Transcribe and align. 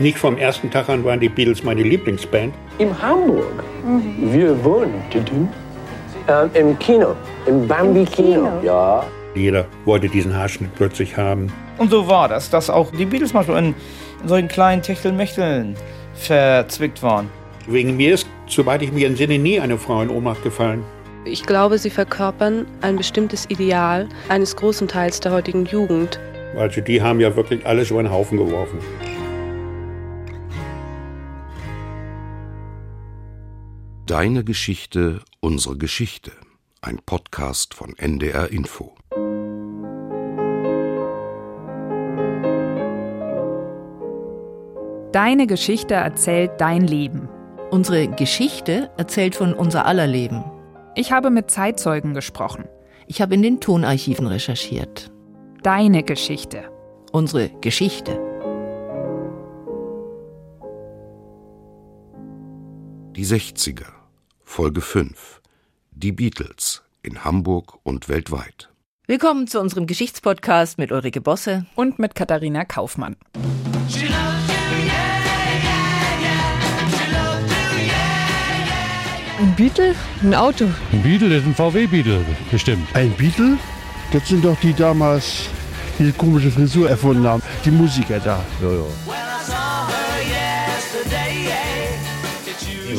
Nicht 0.00 0.16
vom 0.16 0.38
ersten 0.38 0.70
Tag 0.70 0.88
an 0.88 1.04
waren 1.04 1.20
die 1.20 1.28
Beatles 1.28 1.62
meine 1.62 1.82
Lieblingsband. 1.82 2.54
In 2.78 3.02
Hamburg. 3.02 3.62
Mhm. 3.84 4.32
Wir 4.32 4.64
wohnten 4.64 4.96
äh, 6.26 6.58
im 6.58 6.78
Kino, 6.78 7.14
im 7.44 7.68
Bambi-Kino. 7.68 8.62
Ja. 8.62 9.04
Jeder 9.34 9.66
wollte 9.84 10.08
diesen 10.08 10.34
Haarschnitt 10.34 10.74
plötzlich 10.74 11.18
haben. 11.18 11.52
Und 11.76 11.90
so 11.90 12.08
war 12.08 12.28
das, 12.28 12.48
dass 12.48 12.70
auch 12.70 12.90
die 12.92 13.04
Beatles 13.04 13.34
manchmal 13.34 13.62
in, 13.62 13.74
solchen 14.24 14.48
kleinen 14.48 14.80
Techtelmechteln 14.80 15.76
verzwickt 16.14 17.02
waren. 17.02 17.28
Wegen 17.66 17.98
mir 17.98 18.14
ist, 18.14 18.26
soweit 18.46 18.80
ich 18.80 18.92
mich 18.92 19.04
entsinne, 19.04 19.38
nie 19.38 19.60
eine 19.60 19.76
Frau 19.76 20.00
in 20.00 20.08
Ohnmacht 20.08 20.42
gefallen. 20.42 20.82
Ich 21.26 21.44
glaube, 21.44 21.76
sie 21.76 21.90
verkörpern 21.90 22.64
ein 22.80 22.96
bestimmtes 22.96 23.44
Ideal 23.50 24.08
eines 24.30 24.56
großen 24.56 24.88
Teils 24.88 25.20
der 25.20 25.32
heutigen 25.32 25.66
Jugend. 25.66 26.18
Also 26.56 26.80
die 26.80 27.02
haben 27.02 27.20
ja 27.20 27.36
wirklich 27.36 27.66
alles 27.66 27.90
über 27.90 28.02
den 28.02 28.10
Haufen 28.10 28.38
geworfen. 28.38 28.78
Deine 34.10 34.42
Geschichte, 34.42 35.20
unsere 35.38 35.78
Geschichte. 35.78 36.32
Ein 36.82 36.98
Podcast 37.06 37.74
von 37.74 37.96
NDR 37.96 38.50
Info. 38.50 38.96
Deine 45.12 45.46
Geschichte 45.46 45.94
erzählt 45.94 46.50
dein 46.58 46.88
Leben. 46.88 47.28
Unsere 47.70 48.08
Geschichte 48.08 48.90
erzählt 48.96 49.36
von 49.36 49.54
unser 49.54 49.86
aller 49.86 50.08
Leben. 50.08 50.42
Ich 50.96 51.12
habe 51.12 51.30
mit 51.30 51.52
Zeitzeugen 51.52 52.12
gesprochen. 52.12 52.64
Ich 53.06 53.22
habe 53.22 53.34
in 53.34 53.42
den 53.42 53.60
Tonarchiven 53.60 54.26
recherchiert. 54.26 55.12
Deine 55.62 56.02
Geschichte. 56.02 56.68
Unsere 57.12 57.50
Geschichte. 57.60 58.20
Die 63.14 63.24
60er, 63.24 63.99
Folge 64.60 64.82
5. 64.82 65.40
Die 65.90 66.12
Beatles 66.12 66.82
in 67.02 67.24
Hamburg 67.24 67.78
und 67.82 68.10
weltweit. 68.10 68.68
Willkommen 69.06 69.46
zu 69.46 69.58
unserem 69.58 69.86
Geschichtspodcast 69.86 70.76
mit 70.76 70.92
Ulrike 70.92 71.22
Bosse 71.22 71.64
und 71.76 71.98
mit 71.98 72.14
Katharina 72.14 72.66
Kaufmann. 72.66 73.16
Ein 79.38 79.54
Beetle? 79.56 79.94
Ein 80.22 80.34
Auto. 80.34 80.66
Ein 80.92 81.02
Beetle, 81.04 81.30
das 81.30 81.38
ist 81.38 81.46
ein 81.46 81.54
VW-Beetle, 81.54 82.22
bestimmt. 82.50 82.86
Ein 82.92 83.14
Beetle? 83.16 83.56
Das 84.12 84.28
sind 84.28 84.44
doch 84.44 84.60
die 84.60 84.74
damals 84.74 85.48
diese 85.98 86.12
komische 86.12 86.50
Frisur 86.50 86.90
erfunden 86.90 87.26
haben. 87.26 87.42
Die 87.64 87.70
Musiker 87.70 88.20
da. 88.20 88.44
Ja, 88.60 88.70
ja. 88.70 89.19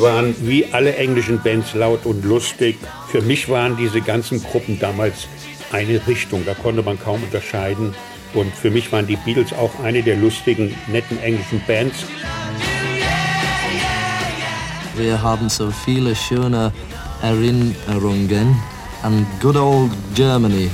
Waren 0.02 0.34
wie 0.40 0.66
alle 0.72 0.96
englischen 0.96 1.40
Bands 1.40 1.74
laut 1.74 2.04
und 2.04 2.24
lustig. 2.24 2.76
Für 3.08 3.22
mich 3.22 3.48
waren 3.48 3.76
diese 3.76 4.00
ganzen 4.00 4.42
Gruppen 4.42 4.78
damals 4.78 5.28
eine 5.70 6.06
Richtung. 6.06 6.44
Da 6.44 6.54
konnte 6.54 6.82
man 6.82 6.98
kaum 6.98 7.22
unterscheiden. 7.22 7.94
Und 8.34 8.52
für 8.54 8.70
mich 8.70 8.90
waren 8.92 9.06
die 9.06 9.16
Beatles 9.16 9.52
auch 9.52 9.70
eine 9.82 10.02
der 10.02 10.16
lustigen, 10.16 10.74
netten 10.88 11.22
englischen 11.22 11.62
Bands. 11.66 12.04
Wir 14.96 15.22
haben 15.22 15.48
so 15.48 15.70
viele 15.70 16.14
schöne 16.14 16.72
Erinnerungen 17.22 18.60
an 19.02 19.26
good 19.40 19.56
old 19.56 19.92
Germany. 20.14 20.70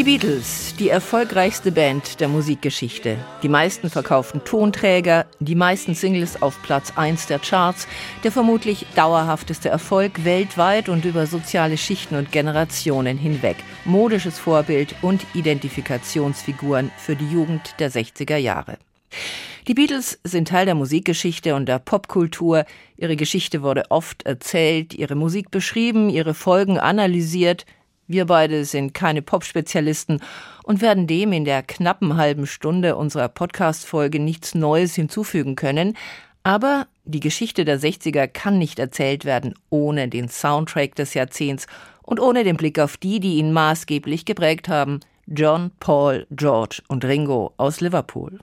Die 0.00 0.04
Beatles, 0.04 0.74
die 0.78 0.88
erfolgreichste 0.88 1.72
Band 1.72 2.20
der 2.20 2.28
Musikgeschichte. 2.28 3.18
Die 3.42 3.50
meisten 3.50 3.90
verkauften 3.90 4.42
Tonträger, 4.44 5.26
die 5.40 5.54
meisten 5.54 5.94
Singles 5.94 6.40
auf 6.40 6.62
Platz 6.62 6.94
1 6.96 7.26
der 7.26 7.38
Charts, 7.38 7.86
der 8.24 8.32
vermutlich 8.32 8.86
dauerhafteste 8.96 9.68
Erfolg 9.68 10.24
weltweit 10.24 10.88
und 10.88 11.04
über 11.04 11.26
soziale 11.26 11.76
Schichten 11.76 12.14
und 12.16 12.32
Generationen 12.32 13.18
hinweg. 13.18 13.58
Modisches 13.84 14.38
Vorbild 14.38 14.94
und 15.02 15.20
Identifikationsfiguren 15.34 16.90
für 16.96 17.14
die 17.14 17.28
Jugend 17.28 17.74
der 17.78 17.90
60er 17.90 18.36
Jahre. 18.36 18.78
Die 19.68 19.74
Beatles 19.74 20.18
sind 20.24 20.48
Teil 20.48 20.64
der 20.64 20.74
Musikgeschichte 20.76 21.54
und 21.54 21.66
der 21.66 21.78
Popkultur. 21.78 22.64
Ihre 22.96 23.16
Geschichte 23.16 23.60
wurde 23.60 23.84
oft 23.90 24.22
erzählt, 24.22 24.94
ihre 24.94 25.14
Musik 25.14 25.50
beschrieben, 25.50 26.08
ihre 26.08 26.32
Folgen 26.32 26.78
analysiert. 26.78 27.66
Wir 28.10 28.26
beide 28.26 28.64
sind 28.64 28.92
keine 28.92 29.22
Pop-Spezialisten 29.22 30.20
und 30.64 30.80
werden 30.80 31.06
dem 31.06 31.32
in 31.32 31.44
der 31.44 31.62
knappen 31.62 32.16
halben 32.16 32.48
Stunde 32.48 32.96
unserer 32.96 33.28
Podcast-Folge 33.28 34.18
nichts 34.18 34.56
Neues 34.56 34.96
hinzufügen 34.96 35.54
können. 35.54 35.96
Aber 36.42 36.88
die 37.04 37.20
Geschichte 37.20 37.64
der 37.64 37.78
60er 37.78 38.26
kann 38.26 38.58
nicht 38.58 38.80
erzählt 38.80 39.24
werden 39.24 39.54
ohne 39.68 40.08
den 40.08 40.28
Soundtrack 40.28 40.96
des 40.96 41.14
Jahrzehnts 41.14 41.68
und 42.02 42.18
ohne 42.18 42.42
den 42.42 42.56
Blick 42.56 42.80
auf 42.80 42.96
die, 42.96 43.20
die 43.20 43.36
ihn 43.36 43.52
maßgeblich 43.52 44.24
geprägt 44.24 44.68
haben. 44.68 44.98
John, 45.28 45.70
Paul, 45.78 46.26
George 46.32 46.82
und 46.88 47.04
Ringo 47.04 47.54
aus 47.58 47.80
Liverpool. 47.80 48.40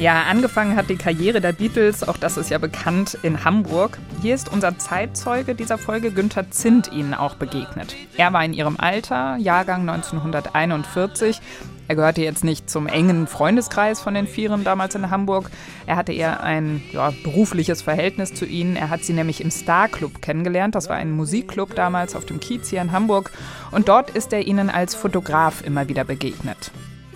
Ja, 0.00 0.22
angefangen 0.22 0.76
hat 0.76 0.88
die 0.88 0.96
Karriere 0.96 1.42
der 1.42 1.52
Beatles, 1.52 2.08
auch 2.08 2.16
das 2.16 2.38
ist 2.38 2.48
ja 2.48 2.56
bekannt, 2.56 3.18
in 3.22 3.44
Hamburg. 3.44 3.98
Hier 4.22 4.34
ist 4.34 4.50
unser 4.50 4.78
Zeitzeuge 4.78 5.54
dieser 5.54 5.76
Folge, 5.76 6.10
Günther 6.10 6.50
Zint, 6.50 6.90
ihnen 6.90 7.12
auch 7.12 7.34
begegnet. 7.34 7.94
Er 8.16 8.32
war 8.32 8.42
in 8.42 8.54
ihrem 8.54 8.76
Alter, 8.80 9.36
Jahrgang 9.36 9.86
1941. 9.86 11.42
Er 11.86 11.96
gehörte 11.96 12.22
jetzt 12.22 12.44
nicht 12.44 12.70
zum 12.70 12.86
engen 12.86 13.26
Freundeskreis 13.26 14.00
von 14.00 14.14
den 14.14 14.26
Vieren 14.26 14.64
damals 14.64 14.94
in 14.94 15.10
Hamburg. 15.10 15.50
Er 15.84 15.96
hatte 15.96 16.14
eher 16.14 16.42
ein 16.42 16.82
ja, 16.92 17.12
berufliches 17.22 17.82
Verhältnis 17.82 18.32
zu 18.32 18.46
ihnen. 18.46 18.76
Er 18.76 18.88
hat 18.88 19.04
sie 19.04 19.12
nämlich 19.12 19.42
im 19.42 19.50
Star 19.50 19.88
Club 19.88 20.22
kennengelernt. 20.22 20.74
Das 20.74 20.88
war 20.88 20.96
ein 20.96 21.10
Musikclub 21.10 21.74
damals 21.74 22.16
auf 22.16 22.24
dem 22.24 22.40
Kiez 22.40 22.70
hier 22.70 22.80
in 22.80 22.92
Hamburg. 22.92 23.32
Und 23.70 23.90
dort 23.90 24.08
ist 24.08 24.32
er 24.32 24.46
ihnen 24.46 24.70
als 24.70 24.94
Fotograf 24.94 25.62
immer 25.62 25.88
wieder 25.88 26.04
begegnet. 26.04 26.70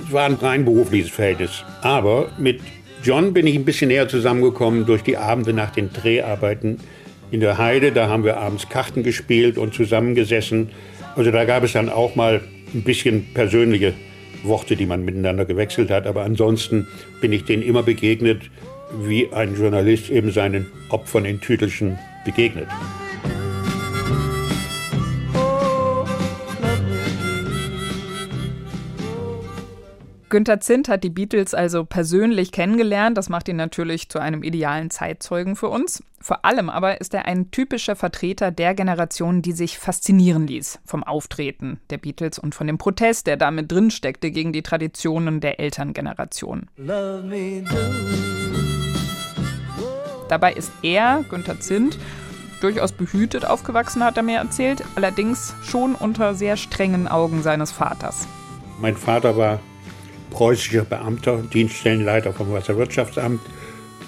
Es 0.06 0.12
war 0.12 0.26
ein 0.26 0.34
rein 0.34 0.64
berufliches 0.64 1.10
Verhältnis. 1.10 1.64
Aber 1.82 2.30
mit 2.38 2.60
John 3.02 3.32
bin 3.32 3.46
ich 3.46 3.54
ein 3.54 3.64
bisschen 3.64 3.88
näher 3.88 4.08
zusammengekommen 4.08 4.86
durch 4.86 5.02
die 5.02 5.16
Abende 5.16 5.52
nach 5.52 5.70
den 5.70 5.92
Dreharbeiten 5.92 6.78
in 7.30 7.40
der 7.40 7.58
Heide. 7.58 7.92
Da 7.92 8.08
haben 8.08 8.24
wir 8.24 8.36
abends 8.36 8.68
Karten 8.68 9.02
gespielt 9.02 9.58
und 9.58 9.74
zusammengesessen. 9.74 10.70
Also 11.16 11.30
da 11.30 11.44
gab 11.44 11.64
es 11.64 11.72
dann 11.72 11.88
auch 11.88 12.16
mal 12.16 12.40
ein 12.74 12.82
bisschen 12.82 13.26
persönliche 13.34 13.94
Worte, 14.42 14.76
die 14.76 14.86
man 14.86 15.04
miteinander 15.04 15.44
gewechselt 15.44 15.90
hat. 15.90 16.06
Aber 16.06 16.22
ansonsten 16.22 16.86
bin 17.20 17.32
ich 17.32 17.44
denen 17.44 17.62
immer 17.62 17.82
begegnet, 17.82 18.42
wie 19.02 19.32
ein 19.32 19.56
Journalist 19.56 20.10
eben 20.10 20.30
seinen 20.30 20.66
Opfern 20.90 21.24
in 21.24 21.40
Tütelchen 21.40 21.98
begegnet. 22.24 22.68
Günther 30.34 30.58
Zint 30.58 30.88
hat 30.88 31.04
die 31.04 31.10
Beatles 31.10 31.54
also 31.54 31.84
persönlich 31.84 32.50
kennengelernt. 32.50 33.16
Das 33.16 33.28
macht 33.28 33.48
ihn 33.48 33.54
natürlich 33.54 34.08
zu 34.08 34.18
einem 34.18 34.42
idealen 34.42 34.90
Zeitzeugen 34.90 35.54
für 35.54 35.68
uns. 35.68 36.02
Vor 36.20 36.44
allem 36.44 36.70
aber 36.70 37.00
ist 37.00 37.14
er 37.14 37.26
ein 37.26 37.52
typischer 37.52 37.94
Vertreter 37.94 38.50
der 38.50 38.74
Generation, 38.74 39.42
die 39.42 39.52
sich 39.52 39.78
faszinieren 39.78 40.48
ließ 40.48 40.80
vom 40.84 41.04
Auftreten 41.04 41.78
der 41.88 41.98
Beatles 41.98 42.40
und 42.40 42.52
von 42.52 42.66
dem 42.66 42.78
Protest, 42.78 43.28
der 43.28 43.36
damit 43.36 43.70
drin 43.70 43.92
steckte 43.92 44.32
gegen 44.32 44.52
die 44.52 44.64
Traditionen 44.64 45.38
der 45.38 45.60
Elterngeneration. 45.60 46.66
Dabei 50.28 50.52
ist 50.54 50.72
er, 50.82 51.24
Günther 51.30 51.60
Zint, 51.60 51.96
durchaus 52.60 52.90
behütet 52.90 53.44
aufgewachsen, 53.44 54.02
hat 54.02 54.16
er 54.16 54.24
mir 54.24 54.38
erzählt, 54.38 54.82
allerdings 54.96 55.54
schon 55.62 55.94
unter 55.94 56.34
sehr 56.34 56.56
strengen 56.56 57.06
Augen 57.06 57.40
seines 57.44 57.70
Vaters. 57.70 58.26
Mein 58.80 58.96
Vater 58.96 59.36
war 59.36 59.60
preußischer 60.34 60.84
Beamter, 60.84 61.42
Dienststellenleiter 61.52 62.32
vom 62.32 62.52
Wasserwirtschaftsamt. 62.52 63.40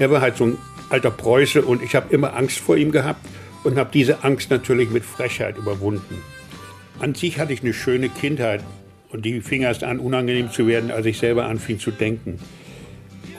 Er 0.01 0.11
war 0.11 0.21
halt 0.21 0.37
so 0.37 0.47
ein 0.47 0.59
alter 0.91 1.13
Preuße 1.13 1.63
und 1.63 1.83
ich 1.83 1.95
habe 1.95 2.13
immer 2.13 2.37
Angst 2.37 2.59
vor 2.59 2.77
ihm 2.77 2.91
gehabt 2.91 3.25
und 3.63 3.79
habe 3.79 3.91
diese 3.93 4.25
Angst 4.25 4.51
natürlich 4.51 4.91
mit 4.91 5.05
Frechheit 5.05 5.57
überwunden. 5.57 6.23
An 6.99 7.15
sich 7.15 7.39
hatte 7.39 7.53
ich 7.53 7.63
eine 7.63 7.73
schöne 7.73 8.09
Kindheit 8.09 8.65
und 9.11 9.25
die 9.25 9.41
fing 9.41 9.63
erst 9.63 9.85
an, 9.85 10.01
unangenehm 10.01 10.51
zu 10.51 10.67
werden, 10.67 10.91
als 10.91 11.07
ich 11.07 11.19
selber 11.19 11.47
anfing 11.47 11.79
zu 11.79 11.93
denken. 11.93 12.41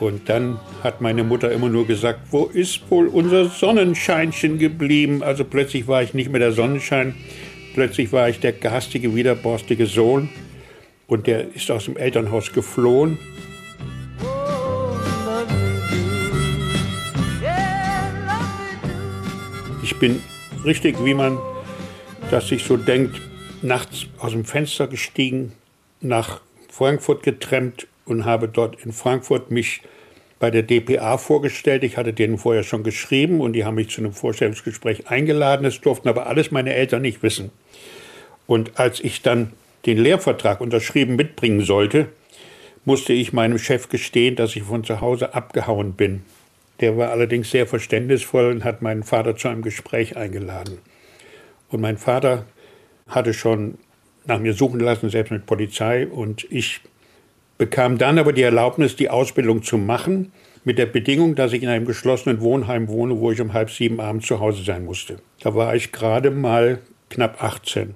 Und 0.00 0.30
dann 0.30 0.58
hat 0.82 1.02
meine 1.02 1.24
Mutter 1.24 1.52
immer 1.52 1.68
nur 1.68 1.86
gesagt, 1.86 2.20
wo 2.30 2.46
ist 2.46 2.90
wohl 2.90 3.08
unser 3.08 3.50
Sonnenscheinchen 3.50 4.58
geblieben? 4.58 5.22
Also 5.22 5.44
plötzlich 5.44 5.88
war 5.88 6.02
ich 6.02 6.14
nicht 6.14 6.30
mehr 6.30 6.40
der 6.40 6.52
Sonnenschein, 6.52 7.14
plötzlich 7.74 8.12
war 8.12 8.30
ich 8.30 8.40
der 8.40 8.52
garstige, 8.52 9.14
widerborstige 9.14 9.84
Sohn 9.84 10.30
und 11.08 11.26
der 11.26 11.54
ist 11.54 11.68
aus 11.70 11.86
dem 11.86 11.96
Elternhaus 11.96 12.52
geflohen. 12.52 13.18
Ich 19.82 19.98
bin 19.98 20.22
richtig, 20.64 21.02
wie 21.04 21.14
man 21.14 21.38
das 22.30 22.48
sich 22.48 22.62
so 22.62 22.76
denkt, 22.76 23.20
nachts 23.62 24.06
aus 24.18 24.32
dem 24.32 24.44
Fenster 24.44 24.86
gestiegen, 24.86 25.54
nach 26.00 26.42
Frankfurt 26.70 27.22
getrennt 27.22 27.88
und 28.04 28.26
habe 28.26 28.46
dort 28.46 28.84
in 28.84 28.92
Frankfurt 28.92 29.50
mich 29.50 29.80
bei 30.38 30.50
der 30.50 30.62
DPA 30.62 31.16
vorgestellt. 31.16 31.84
Ich 31.84 31.96
hatte 31.96 32.12
denen 32.12 32.36
vorher 32.36 32.62
schon 32.62 32.82
geschrieben 32.82 33.40
und 33.40 33.54
die 33.54 33.64
haben 33.64 33.76
mich 33.76 33.88
zu 33.88 34.02
einem 34.02 34.12
Vorstellungsgespräch 34.12 35.08
eingeladen. 35.08 35.64
Es 35.64 35.80
durften 35.80 36.08
aber 36.08 36.26
alles 36.26 36.50
meine 36.50 36.74
Eltern 36.74 37.02
nicht 37.02 37.22
wissen. 37.22 37.50
Und 38.46 38.78
als 38.78 39.00
ich 39.00 39.22
dann 39.22 39.52
den 39.86 39.98
Lehrvertrag 39.98 40.60
unterschrieben 40.60 41.16
mitbringen 41.16 41.62
sollte, 41.62 42.08
musste 42.84 43.12
ich 43.12 43.32
meinem 43.32 43.58
Chef 43.58 43.88
gestehen, 43.88 44.36
dass 44.36 44.56
ich 44.56 44.62
von 44.62 44.84
zu 44.84 45.00
Hause 45.00 45.34
abgehauen 45.34 45.92
bin. 45.92 46.22
Der 46.80 46.96
war 46.96 47.10
allerdings 47.10 47.50
sehr 47.50 47.66
verständnisvoll 47.66 48.50
und 48.50 48.64
hat 48.64 48.82
meinen 48.82 49.02
Vater 49.02 49.36
zu 49.36 49.48
einem 49.48 49.62
Gespräch 49.62 50.16
eingeladen. 50.16 50.78
Und 51.70 51.80
mein 51.80 51.98
Vater 51.98 52.46
hatte 53.08 53.34
schon 53.34 53.78
nach 54.26 54.38
mir 54.38 54.52
suchen 54.52 54.80
lassen, 54.80 55.10
selbst 55.10 55.30
mit 55.30 55.46
Polizei. 55.46 56.06
Und 56.06 56.46
ich 56.50 56.80
bekam 57.56 57.98
dann 57.98 58.18
aber 58.18 58.32
die 58.32 58.42
Erlaubnis, 58.42 58.96
die 58.96 59.10
Ausbildung 59.10 59.62
zu 59.62 59.76
machen, 59.76 60.32
mit 60.64 60.78
der 60.78 60.86
Bedingung, 60.86 61.34
dass 61.34 61.52
ich 61.52 61.62
in 61.62 61.68
einem 61.68 61.86
geschlossenen 61.86 62.40
Wohnheim 62.40 62.88
wohne, 62.88 63.18
wo 63.18 63.32
ich 63.32 63.40
um 63.40 63.52
halb 63.52 63.70
sieben 63.70 64.00
abends 64.00 64.26
zu 64.26 64.38
Hause 64.38 64.62
sein 64.62 64.84
musste. 64.84 65.18
Da 65.40 65.54
war 65.54 65.74
ich 65.74 65.92
gerade 65.92 66.30
mal 66.30 66.80
knapp 67.08 67.42
18. 67.42 67.94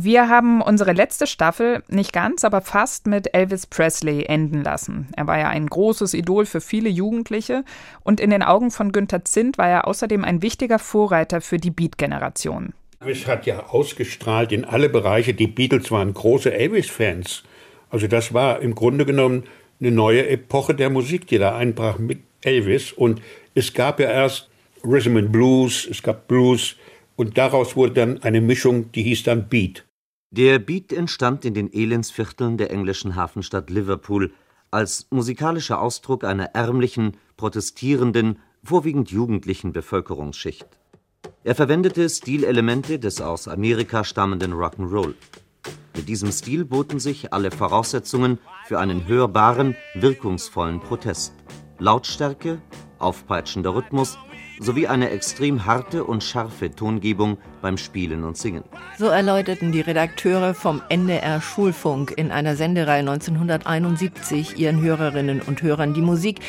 Wir 0.00 0.28
haben 0.28 0.62
unsere 0.62 0.92
letzte 0.92 1.26
Staffel 1.26 1.82
nicht 1.88 2.12
ganz, 2.12 2.44
aber 2.44 2.60
fast 2.60 3.08
mit 3.08 3.34
Elvis 3.34 3.66
Presley 3.66 4.26
enden 4.26 4.62
lassen. 4.62 5.08
Er 5.16 5.26
war 5.26 5.40
ja 5.40 5.48
ein 5.48 5.66
großes 5.66 6.14
Idol 6.14 6.46
für 6.46 6.60
viele 6.60 6.88
Jugendliche 6.88 7.64
und 8.04 8.20
in 8.20 8.30
den 8.30 8.44
Augen 8.44 8.70
von 8.70 8.92
Günter 8.92 9.24
Zint 9.24 9.58
war 9.58 9.68
er 9.68 9.88
außerdem 9.88 10.24
ein 10.24 10.40
wichtiger 10.40 10.78
Vorreiter 10.78 11.40
für 11.40 11.56
die 11.56 11.72
Beat-Generation. 11.72 12.74
Elvis 13.00 13.26
hat 13.26 13.44
ja 13.46 13.66
ausgestrahlt 13.70 14.52
in 14.52 14.64
alle 14.64 14.88
Bereiche. 14.88 15.34
Die 15.34 15.48
Beatles 15.48 15.90
waren 15.90 16.14
große 16.14 16.54
Elvis-Fans. 16.54 17.42
Also 17.90 18.06
das 18.06 18.32
war 18.32 18.60
im 18.60 18.76
Grunde 18.76 19.04
genommen 19.04 19.44
eine 19.80 19.90
neue 19.90 20.28
Epoche 20.28 20.76
der 20.76 20.90
Musik, 20.90 21.26
die 21.26 21.38
da 21.38 21.56
einbrach 21.56 21.98
mit 21.98 22.20
Elvis. 22.42 22.92
Und 22.92 23.20
es 23.56 23.74
gab 23.74 23.98
ja 23.98 24.12
erst 24.12 24.48
Rhythm 24.84 25.16
and 25.16 25.32
Blues, 25.32 25.88
es 25.90 26.04
gab 26.04 26.28
Blues 26.28 26.76
und 27.16 27.36
daraus 27.36 27.74
wurde 27.74 27.94
dann 27.94 28.22
eine 28.22 28.40
Mischung, 28.40 28.92
die 28.92 29.02
hieß 29.02 29.24
dann 29.24 29.48
Beat. 29.48 29.84
Der 30.30 30.58
Beat 30.58 30.92
entstand 30.92 31.46
in 31.46 31.54
den 31.54 31.72
Elendsvierteln 31.72 32.58
der 32.58 32.70
englischen 32.70 33.16
Hafenstadt 33.16 33.70
Liverpool 33.70 34.30
als 34.70 35.06
musikalischer 35.08 35.80
Ausdruck 35.80 36.22
einer 36.22 36.54
ärmlichen, 36.54 37.16
protestierenden, 37.38 38.38
vorwiegend 38.62 39.10
jugendlichen 39.10 39.72
Bevölkerungsschicht. 39.72 40.66
Er 41.44 41.54
verwendete 41.54 42.06
Stilelemente 42.10 42.98
des 42.98 43.22
aus 43.22 43.48
Amerika 43.48 44.04
stammenden 44.04 44.52
Rock'n'Roll. 44.52 45.14
Mit 45.96 46.08
diesem 46.10 46.30
Stil 46.30 46.66
boten 46.66 47.00
sich 47.00 47.32
alle 47.32 47.50
Voraussetzungen 47.50 48.38
für 48.66 48.78
einen 48.78 49.08
hörbaren, 49.08 49.76
wirkungsvollen 49.94 50.80
Protest. 50.80 51.32
Lautstärke, 51.78 52.60
aufpeitschender 52.98 53.74
Rhythmus 53.74 54.18
sowie 54.60 54.86
eine 54.86 55.10
extrem 55.10 55.66
harte 55.66 56.04
und 56.04 56.24
scharfe 56.24 56.70
Tongebung 56.70 57.38
beim 57.62 57.78
Spielen 57.78 58.24
und 58.24 58.36
Singen. 58.36 58.64
So 58.98 59.06
erläuterten 59.06 59.72
die 59.72 59.80
Redakteure 59.80 60.54
vom 60.54 60.82
NDR 60.88 61.40
Schulfunk 61.40 62.12
in 62.16 62.30
einer 62.30 62.56
Sendereihe 62.56 63.00
1971 63.00 64.58
ihren 64.58 64.80
Hörerinnen 64.80 65.40
und 65.40 65.62
Hörern 65.62 65.94
die 65.94 66.02
Musik, 66.02 66.40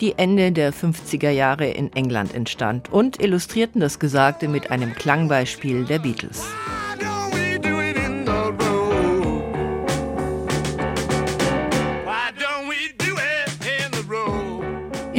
die 0.00 0.14
Ende 0.16 0.52
der 0.52 0.72
50er 0.72 1.30
Jahre 1.30 1.68
in 1.68 1.92
England 1.92 2.34
entstand 2.34 2.92
und 2.92 3.20
illustrierten 3.22 3.80
das 3.80 3.98
Gesagte 3.98 4.48
mit 4.48 4.70
einem 4.70 4.94
Klangbeispiel 4.94 5.84
der 5.84 5.98
Beatles. 5.98 6.44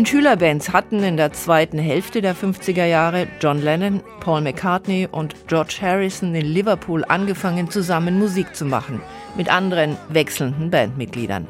In 0.05 0.09
Schülerbands 0.11 0.71
hatten 0.71 1.01
in 1.01 1.17
der 1.17 1.33
zweiten 1.33 1.79
Hälfte 1.79 2.21
der 2.21 2.35
50er 2.35 2.85
Jahre 2.85 3.27
John 3.41 3.59
Lennon, 3.59 4.03
Paul 4.19 4.41
McCartney 4.41 5.07
und 5.11 5.33
George 5.47 5.77
Harrison 5.81 6.35
in 6.35 6.45
Liverpool 6.45 7.03
angefangen, 7.05 7.71
zusammen 7.71 8.19
Musik 8.19 8.55
zu 8.55 8.65
machen, 8.65 9.01
mit 9.35 9.51
anderen 9.51 9.97
wechselnden 10.09 10.69
Bandmitgliedern. 10.69 11.47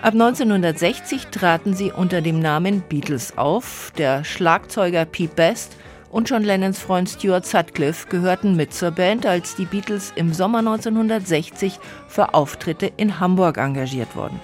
Ab 0.00 0.12
1960 0.12 1.26
traten 1.32 1.74
sie 1.74 1.90
unter 1.90 2.20
dem 2.20 2.38
Namen 2.38 2.84
Beatles 2.88 3.36
auf. 3.36 3.92
Der 3.98 4.22
Schlagzeuger 4.22 5.04
Pete 5.04 5.34
Best 5.34 5.76
und 6.12 6.30
John 6.30 6.44
Lennons 6.44 6.78
Freund 6.78 7.10
Stuart 7.10 7.44
Sutcliffe 7.44 8.06
gehörten 8.06 8.54
mit 8.54 8.72
zur 8.72 8.92
Band, 8.92 9.26
als 9.26 9.56
die 9.56 9.66
Beatles 9.66 10.12
im 10.14 10.32
Sommer 10.32 10.58
1960 10.58 11.80
für 12.06 12.32
Auftritte 12.32 12.92
in 12.96 13.18
Hamburg 13.18 13.58
engagiert 13.58 14.14
wurden. 14.14 14.38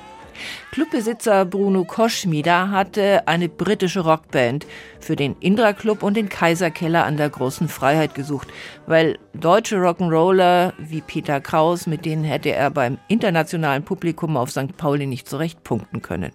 Clubbesitzer 0.72 1.44
Bruno 1.44 1.84
Koschmieder 1.84 2.70
hatte 2.70 3.26
eine 3.26 3.48
britische 3.48 4.00
Rockband 4.00 4.66
für 5.00 5.16
den 5.16 5.36
Indra 5.40 5.72
Club 5.72 6.02
und 6.02 6.16
den 6.16 6.28
Kaiserkeller 6.28 7.04
an 7.04 7.16
der 7.16 7.30
Großen 7.30 7.68
Freiheit 7.68 8.14
gesucht, 8.14 8.48
weil 8.86 9.18
deutsche 9.34 9.76
Rock'n'Roller 9.76 10.72
wie 10.78 11.00
Peter 11.00 11.40
Kraus, 11.40 11.86
mit 11.86 12.04
denen 12.04 12.24
hätte 12.24 12.52
er 12.52 12.70
beim 12.70 12.98
internationalen 13.08 13.84
Publikum 13.84 14.36
auf 14.36 14.50
St. 14.50 14.76
Pauli 14.76 15.06
nicht 15.06 15.28
zurecht 15.28 15.62
punkten 15.64 16.02
können. 16.02 16.32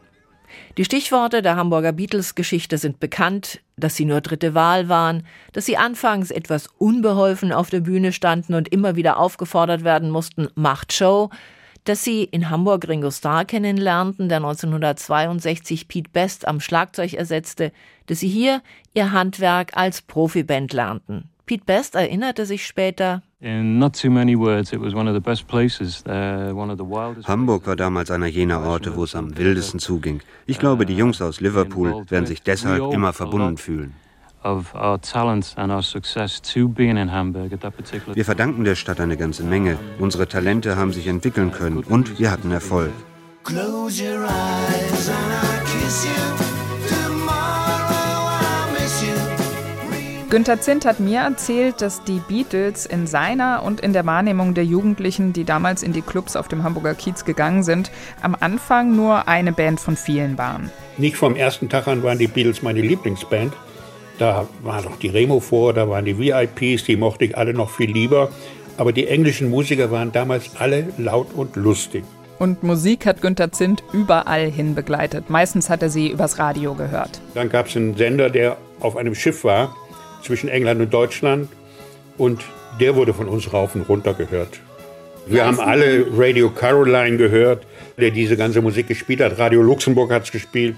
Die 0.77 0.85
Stichworte 0.85 1.41
der 1.41 1.55
Hamburger 1.55 1.91
Beatles-Geschichte 1.91 2.77
sind 2.77 2.99
bekannt, 2.99 3.61
dass 3.77 3.95
sie 3.95 4.05
nur 4.05 4.21
dritte 4.21 4.53
Wahl 4.53 4.89
waren, 4.89 5.25
dass 5.51 5.65
sie 5.65 5.77
anfangs 5.77 6.31
etwas 6.31 6.67
unbeholfen 6.77 7.51
auf 7.51 7.69
der 7.69 7.81
Bühne 7.81 8.11
standen 8.11 8.53
und 8.53 8.69
immer 8.69 8.95
wieder 8.95 9.17
aufgefordert 9.17 9.83
werden 9.83 10.09
mussten, 10.09 10.47
macht 10.55 10.93
Show, 10.93 11.29
dass 11.83 12.03
sie 12.03 12.23
in 12.23 12.49
Hamburg 12.49 12.87
Ringo 12.87 13.11
Starr 13.11 13.45
kennenlernten, 13.45 14.29
der 14.29 14.37
1962 14.37 15.87
Pete 15.87 16.09
Best 16.11 16.47
am 16.47 16.59
Schlagzeug 16.59 17.13
ersetzte, 17.13 17.71
dass 18.07 18.19
sie 18.19 18.29
hier 18.29 18.61
ihr 18.93 19.11
Handwerk 19.11 19.75
als 19.75 20.01
Profiband 20.01 20.73
lernten. 20.73 21.29
Pete 21.45 21.65
Best 21.65 21.95
erinnerte 21.95 22.45
sich 22.45 22.65
später, 22.65 23.21
Hamburg 27.27 27.67
war 27.67 27.75
damals 27.75 28.09
einer 28.09 28.27
jener 28.27 28.61
Orte, 28.61 28.95
wo 28.95 29.03
es 29.03 29.15
am 29.15 29.37
wildesten 29.37 29.81
zuging. 29.81 30.21
Ich 30.45 30.59
glaube, 30.59 30.85
die 30.85 30.95
Jungs 30.95 31.21
aus 31.21 31.41
Liverpool 31.41 32.05
werden 32.09 32.25
sich 32.25 32.41
deshalb 32.41 32.93
immer 32.93 33.11
verbunden 33.11 33.57
fühlen. 33.57 33.93
Wir 38.13 38.25
verdanken 38.25 38.63
der 38.63 38.75
Stadt 38.75 38.99
eine 38.99 39.17
ganze 39.17 39.43
Menge. 39.43 39.77
Unsere 39.99 40.27
Talente 40.27 40.75
haben 40.75 40.93
sich 40.93 41.07
entwickeln 41.07 41.51
können 41.51 41.79
und 41.79 42.19
wir 42.19 42.29
hatten 42.31 42.51
Erfolg. 42.51 42.91
Close 43.43 44.03
your 44.03 44.23
eyes 44.23 45.09
and 45.09 45.17
I'll 45.17 45.63
kiss 45.65 46.05
you. 46.05 46.33
Günter 50.33 50.59
Zint 50.59 50.83
hat 50.85 50.99
mir 50.99 51.19
erzählt, 51.19 51.79
dass 51.79 52.03
die 52.05 52.19
Beatles 52.27 52.87
in 52.87 53.05
seiner 53.05 53.61
und 53.61 53.81
in 53.81 53.93
der 53.93 54.07
Wahrnehmung 54.07 54.55
der 54.55 54.65
Jugendlichen, 54.65 55.31
die 55.31 55.43
damals 55.43 55.83
in 55.83 55.93
die 55.93 56.01
Clubs 56.01 56.35
auf 56.35 56.47
dem 56.47 56.63
Hamburger 56.63 56.95
Kiez 56.95 57.23
gegangen 57.23 57.61
sind, 57.61 57.91
am 58.23 58.35
Anfang 58.39 58.95
nur 58.95 59.27
eine 59.27 59.51
Band 59.51 59.79
von 59.79 59.95
vielen 59.95 60.35
waren. 60.39 60.71
Nicht 60.97 61.17
vom 61.17 61.35
ersten 61.35 61.69
Tag 61.69 61.87
an 61.87 62.01
waren 62.01 62.17
die 62.17 62.25
Beatles 62.25 62.63
meine 62.63 62.81
Lieblingsband. 62.81 63.53
Da 64.19 64.47
war 64.61 64.81
noch 64.83 64.97
die 64.97 65.07
Remo 65.07 65.39
vor, 65.39 65.73
da 65.73 65.89
waren 65.89 66.05
die 66.05 66.17
VIPs, 66.17 66.83
die 66.83 66.95
mochte 66.95 67.25
ich 67.25 67.37
alle 67.37 67.53
noch 67.53 67.69
viel 67.69 67.91
lieber. 67.91 68.29
Aber 68.77 68.91
die 68.91 69.07
englischen 69.07 69.49
Musiker 69.49 69.91
waren 69.91 70.11
damals 70.11 70.51
alle 70.57 70.87
laut 70.97 71.27
und 71.35 71.55
lustig. 71.55 72.03
Und 72.39 72.63
Musik 72.63 73.05
hat 73.05 73.21
Günter 73.21 73.51
Zint 73.51 73.83
überall 73.93 74.49
hin 74.49 74.75
begleitet. 74.75 75.29
Meistens 75.29 75.69
hat 75.69 75.81
er 75.81 75.89
sie 75.89 76.09
übers 76.09 76.39
Radio 76.39 76.73
gehört. 76.73 77.21
Dann 77.35 77.49
gab 77.49 77.67
es 77.67 77.75
einen 77.75 77.95
Sender, 77.95 78.29
der 78.29 78.57
auf 78.79 78.97
einem 78.97 79.15
Schiff 79.15 79.43
war 79.43 79.75
zwischen 80.23 80.49
England 80.49 80.81
und 80.81 80.93
Deutschland 80.93 81.49
und 82.17 82.43
der 82.79 82.95
wurde 82.95 83.13
von 83.13 83.27
uns 83.27 83.53
rauf 83.53 83.75
und 83.75 83.87
runter 83.87 84.13
gehört. 84.13 84.59
Wir 85.25 85.45
haben 85.45 85.59
alle 85.59 86.05
Radio 86.17 86.49
Caroline 86.49 87.17
gehört, 87.17 87.65
der 87.97 88.11
diese 88.11 88.35
ganze 88.35 88.61
Musik 88.61 88.87
gespielt 88.87 89.21
hat. 89.21 89.37
Radio 89.39 89.61
Luxemburg 89.61 90.11
hat 90.11 90.23
es 90.23 90.31
gespielt. 90.31 90.75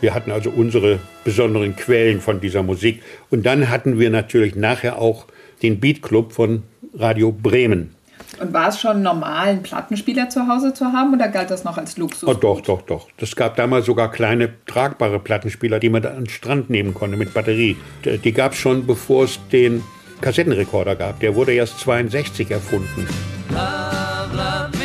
Wir 0.00 0.14
hatten 0.14 0.30
also 0.30 0.50
unsere 0.50 1.00
besonderen 1.24 1.76
Quellen 1.76 2.20
von 2.20 2.40
dieser 2.40 2.62
Musik. 2.62 3.02
Und 3.30 3.46
dann 3.46 3.68
hatten 3.68 3.98
wir 3.98 4.10
natürlich 4.10 4.54
nachher 4.54 4.98
auch 4.98 5.26
den 5.62 5.80
Beat 5.80 6.02
Club 6.02 6.32
von 6.32 6.62
Radio 6.94 7.32
Bremen. 7.32 7.94
Und 8.40 8.52
war 8.52 8.68
es 8.68 8.80
schon 8.80 9.02
normal, 9.02 9.48
einen 9.48 9.62
Plattenspieler 9.62 10.28
zu 10.28 10.46
Hause 10.46 10.72
zu 10.74 10.86
haben 10.86 11.14
oder 11.14 11.28
galt 11.28 11.50
das 11.50 11.64
noch 11.64 11.76
als 11.76 11.96
Luxus? 11.96 12.28
Oh, 12.28 12.34
doch, 12.34 12.60
doch, 12.60 12.82
doch. 12.82 13.08
Es 13.16 13.34
gab 13.34 13.56
damals 13.56 13.86
sogar 13.86 14.12
kleine 14.12 14.50
tragbare 14.66 15.18
Plattenspieler, 15.18 15.80
die 15.80 15.88
man 15.88 16.04
an 16.04 16.24
den 16.24 16.28
Strand 16.28 16.70
nehmen 16.70 16.94
konnte 16.94 17.16
mit 17.16 17.34
Batterie. 17.34 17.76
Die 18.04 18.32
gab 18.32 18.52
es 18.52 18.58
schon, 18.58 18.86
bevor 18.86 19.24
es 19.24 19.40
den 19.50 19.82
Kassettenrekorder 20.20 20.94
gab. 20.94 21.20
Der 21.20 21.34
wurde 21.34 21.52
erst 21.52 21.80
62 21.80 22.50
erfunden. 22.50 23.08
Love, 23.50 24.36
love 24.36 24.77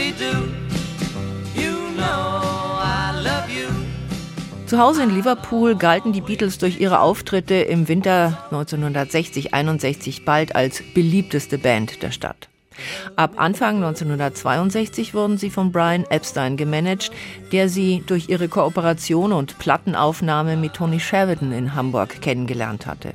Zu 4.73 4.79
Hause 4.79 5.03
in 5.03 5.13
Liverpool 5.13 5.75
galten 5.75 6.13
die 6.13 6.21
Beatles 6.21 6.57
durch 6.57 6.79
ihre 6.79 6.99
Auftritte 6.99 7.53
im 7.53 7.87
Winter 7.87 8.39
1960-61 8.49 10.25
bald 10.25 10.55
als 10.55 10.81
beliebteste 10.95 11.59
Band 11.59 12.01
der 12.01 12.09
Stadt. 12.09 12.49
Ab 13.15 13.33
Anfang 13.35 13.75
1962 13.75 15.13
wurden 15.13 15.37
sie 15.37 15.51
von 15.51 15.71
Brian 15.71 16.05
Epstein 16.09 16.57
gemanagt, 16.57 17.11
der 17.51 17.69
sie 17.69 18.03
durch 18.07 18.29
ihre 18.29 18.47
Kooperation 18.47 19.31
und 19.31 19.59
Plattenaufnahme 19.59 20.57
mit 20.57 20.73
Tony 20.73 20.99
Sheridan 20.99 21.51
in 21.51 21.75
Hamburg 21.75 22.19
kennengelernt 22.21 22.87
hatte. 22.87 23.13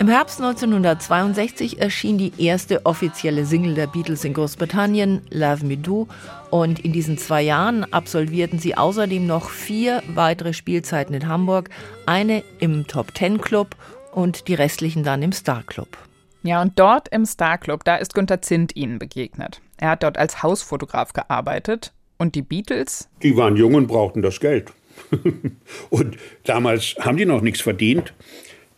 Im 0.00 0.06
Herbst 0.06 0.40
1962 0.40 1.80
erschien 1.80 2.18
die 2.18 2.32
erste 2.38 2.86
offizielle 2.86 3.44
Single 3.44 3.74
der 3.74 3.88
Beatles 3.88 4.24
in 4.24 4.32
Großbritannien, 4.32 5.22
Love 5.30 5.66
Me 5.66 5.76
Do, 5.76 6.06
und 6.50 6.78
in 6.78 6.92
diesen 6.92 7.18
zwei 7.18 7.42
Jahren 7.42 7.82
absolvierten 7.92 8.60
sie 8.60 8.76
außerdem 8.76 9.26
noch 9.26 9.50
vier 9.50 10.04
weitere 10.14 10.52
Spielzeiten 10.52 11.16
in 11.16 11.26
Hamburg, 11.26 11.70
eine 12.06 12.44
im 12.60 12.86
Top 12.86 13.12
Ten 13.12 13.40
Club 13.40 13.74
und 14.12 14.46
die 14.46 14.54
restlichen 14.54 15.02
dann 15.02 15.20
im 15.20 15.32
Star 15.32 15.64
Club. 15.64 15.98
Ja, 16.44 16.62
und 16.62 16.78
dort 16.78 17.08
im 17.08 17.26
Star 17.26 17.58
Club, 17.58 17.82
da 17.82 17.96
ist 17.96 18.14
Günther 18.14 18.40
Zint 18.40 18.76
ihnen 18.76 19.00
begegnet. 19.00 19.60
Er 19.78 19.90
hat 19.90 20.04
dort 20.04 20.16
als 20.16 20.44
Hausfotograf 20.44 21.12
gearbeitet 21.12 21.92
und 22.18 22.36
die 22.36 22.42
Beatles? 22.42 23.08
Die 23.24 23.36
waren 23.36 23.56
jung 23.56 23.74
und 23.74 23.88
brauchten 23.88 24.22
das 24.22 24.38
Geld. 24.38 24.72
und 25.90 26.16
damals 26.44 26.94
haben 27.00 27.16
die 27.16 27.26
noch 27.26 27.40
nichts 27.40 27.60
verdient. 27.60 28.14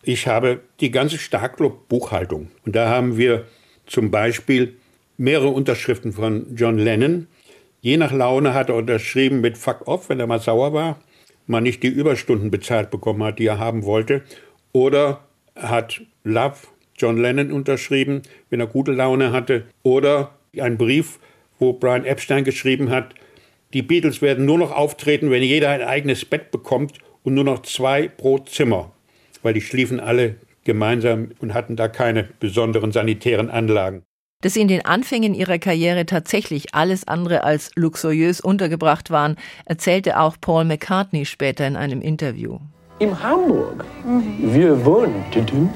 Ich 0.03 0.27
habe 0.27 0.61
die 0.81 0.91
ganze 0.91 1.19
Starclub-Buchhaltung. 1.19 2.49
Und 2.65 2.75
da 2.75 2.89
haben 2.89 3.19
wir 3.19 3.45
zum 3.87 4.11
Beispiel 4.11 4.77
mehrere 5.19 5.49
Unterschriften 5.49 6.13
von 6.13 6.47
John 6.57 6.79
Lennon. 6.79 7.27
Je 7.83 7.99
nach 7.99 8.11
Laune 8.11 8.55
hat 8.55 8.71
er 8.71 8.77
unterschrieben 8.77 9.43
mit 9.43 9.59
Fuck 9.59 9.87
off, 9.87 10.09
wenn 10.09 10.19
er 10.19 10.27
mal 10.27 10.41
sauer 10.41 10.73
war, 10.73 11.01
man 11.47 11.65
nicht 11.65 11.83
die 11.83 11.89
Überstunden 11.89 12.51
bezahlt 12.51 12.91
bekommen 12.91 13.23
hat, 13.23 13.39
die 13.39 13.47
er 13.47 13.59
haben 13.59 13.85
wollte. 13.85 14.23
Oder 14.73 15.21
hat 15.55 16.01
Love 16.25 16.57
John 16.97 17.19
Lennon 17.19 17.53
unterschrieben, 17.53 18.23
wenn 18.49 18.61
er 18.61 18.67
gute 18.67 18.93
Laune 18.93 19.33
hatte. 19.33 19.67
Oder 19.83 20.35
ein 20.59 20.79
Brief, 20.79 21.19
wo 21.59 21.75
Brian 21.75 22.07
Epstein 22.07 22.45
geschrieben 22.45 22.89
hat, 22.89 23.15
die 23.75 23.83
Beatles 23.83 24.23
werden 24.23 24.47
nur 24.47 24.59
noch 24.59 24.73
auftreten, 24.73 25.31
wenn 25.31 25.43
jeder 25.43 25.69
ein 25.69 25.83
eigenes 25.83 26.25
Bett 26.25 26.51
bekommt 26.51 26.99
und 27.23 27.35
nur 27.35 27.45
noch 27.45 27.63
zwei 27.63 28.09
pro 28.09 28.39
Zimmer 28.39 28.93
weil 29.43 29.55
die 29.55 29.61
schliefen 29.61 30.01
alle 30.01 30.37
gemeinsam 30.65 31.31
und 31.41 31.55
hatten 31.55 31.77
da 31.77 31.89
keine 31.89 32.29
besonderen 32.39 32.93
sanitären 32.93 33.51
Anlagen. 33.51 34.03
Dass 34.43 34.55
sie 34.55 34.63
in 34.63 34.69
den 34.69 34.85
Anfängen 34.87 35.35
ihrer 35.35 35.59
Karriere 35.59 36.07
tatsächlich 36.07 36.75
alles 36.75 37.07
andere 37.07 37.45
als 37.45 37.71
luxuriös 37.77 38.41
untergebracht 38.41 39.11
waren, 39.11 39.37
erzählte 39.67 40.19
auch 40.19 40.37
Paul 40.41 40.65
McCartney 40.65 41.27
später 41.27 41.67
in 41.67 41.77
einem 41.77 42.01
Interview. 42.01 42.59
In 43.01 43.23
Hamburg, 43.23 43.85
mhm. 44.05 44.55
wir 44.55 44.85
wohnten 44.85 45.71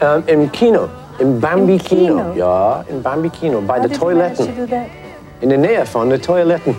ähm, 0.00 0.22
im 0.26 0.52
Kino, 0.52 0.88
im 1.18 1.40
Bambi 1.40 1.78
Kino. 1.78 2.16
Kino. 2.16 2.34
Ja, 2.34 2.84
im 2.88 3.02
Bambi 3.02 3.28
Kino, 3.28 3.60
bei 3.60 3.80
den 3.80 3.92
Toiletten. 3.92 4.48
In 5.42 5.48
der 5.50 5.58
Nähe 5.58 5.84
von 5.84 6.08
den 6.08 6.20
Toiletten. 6.20 6.74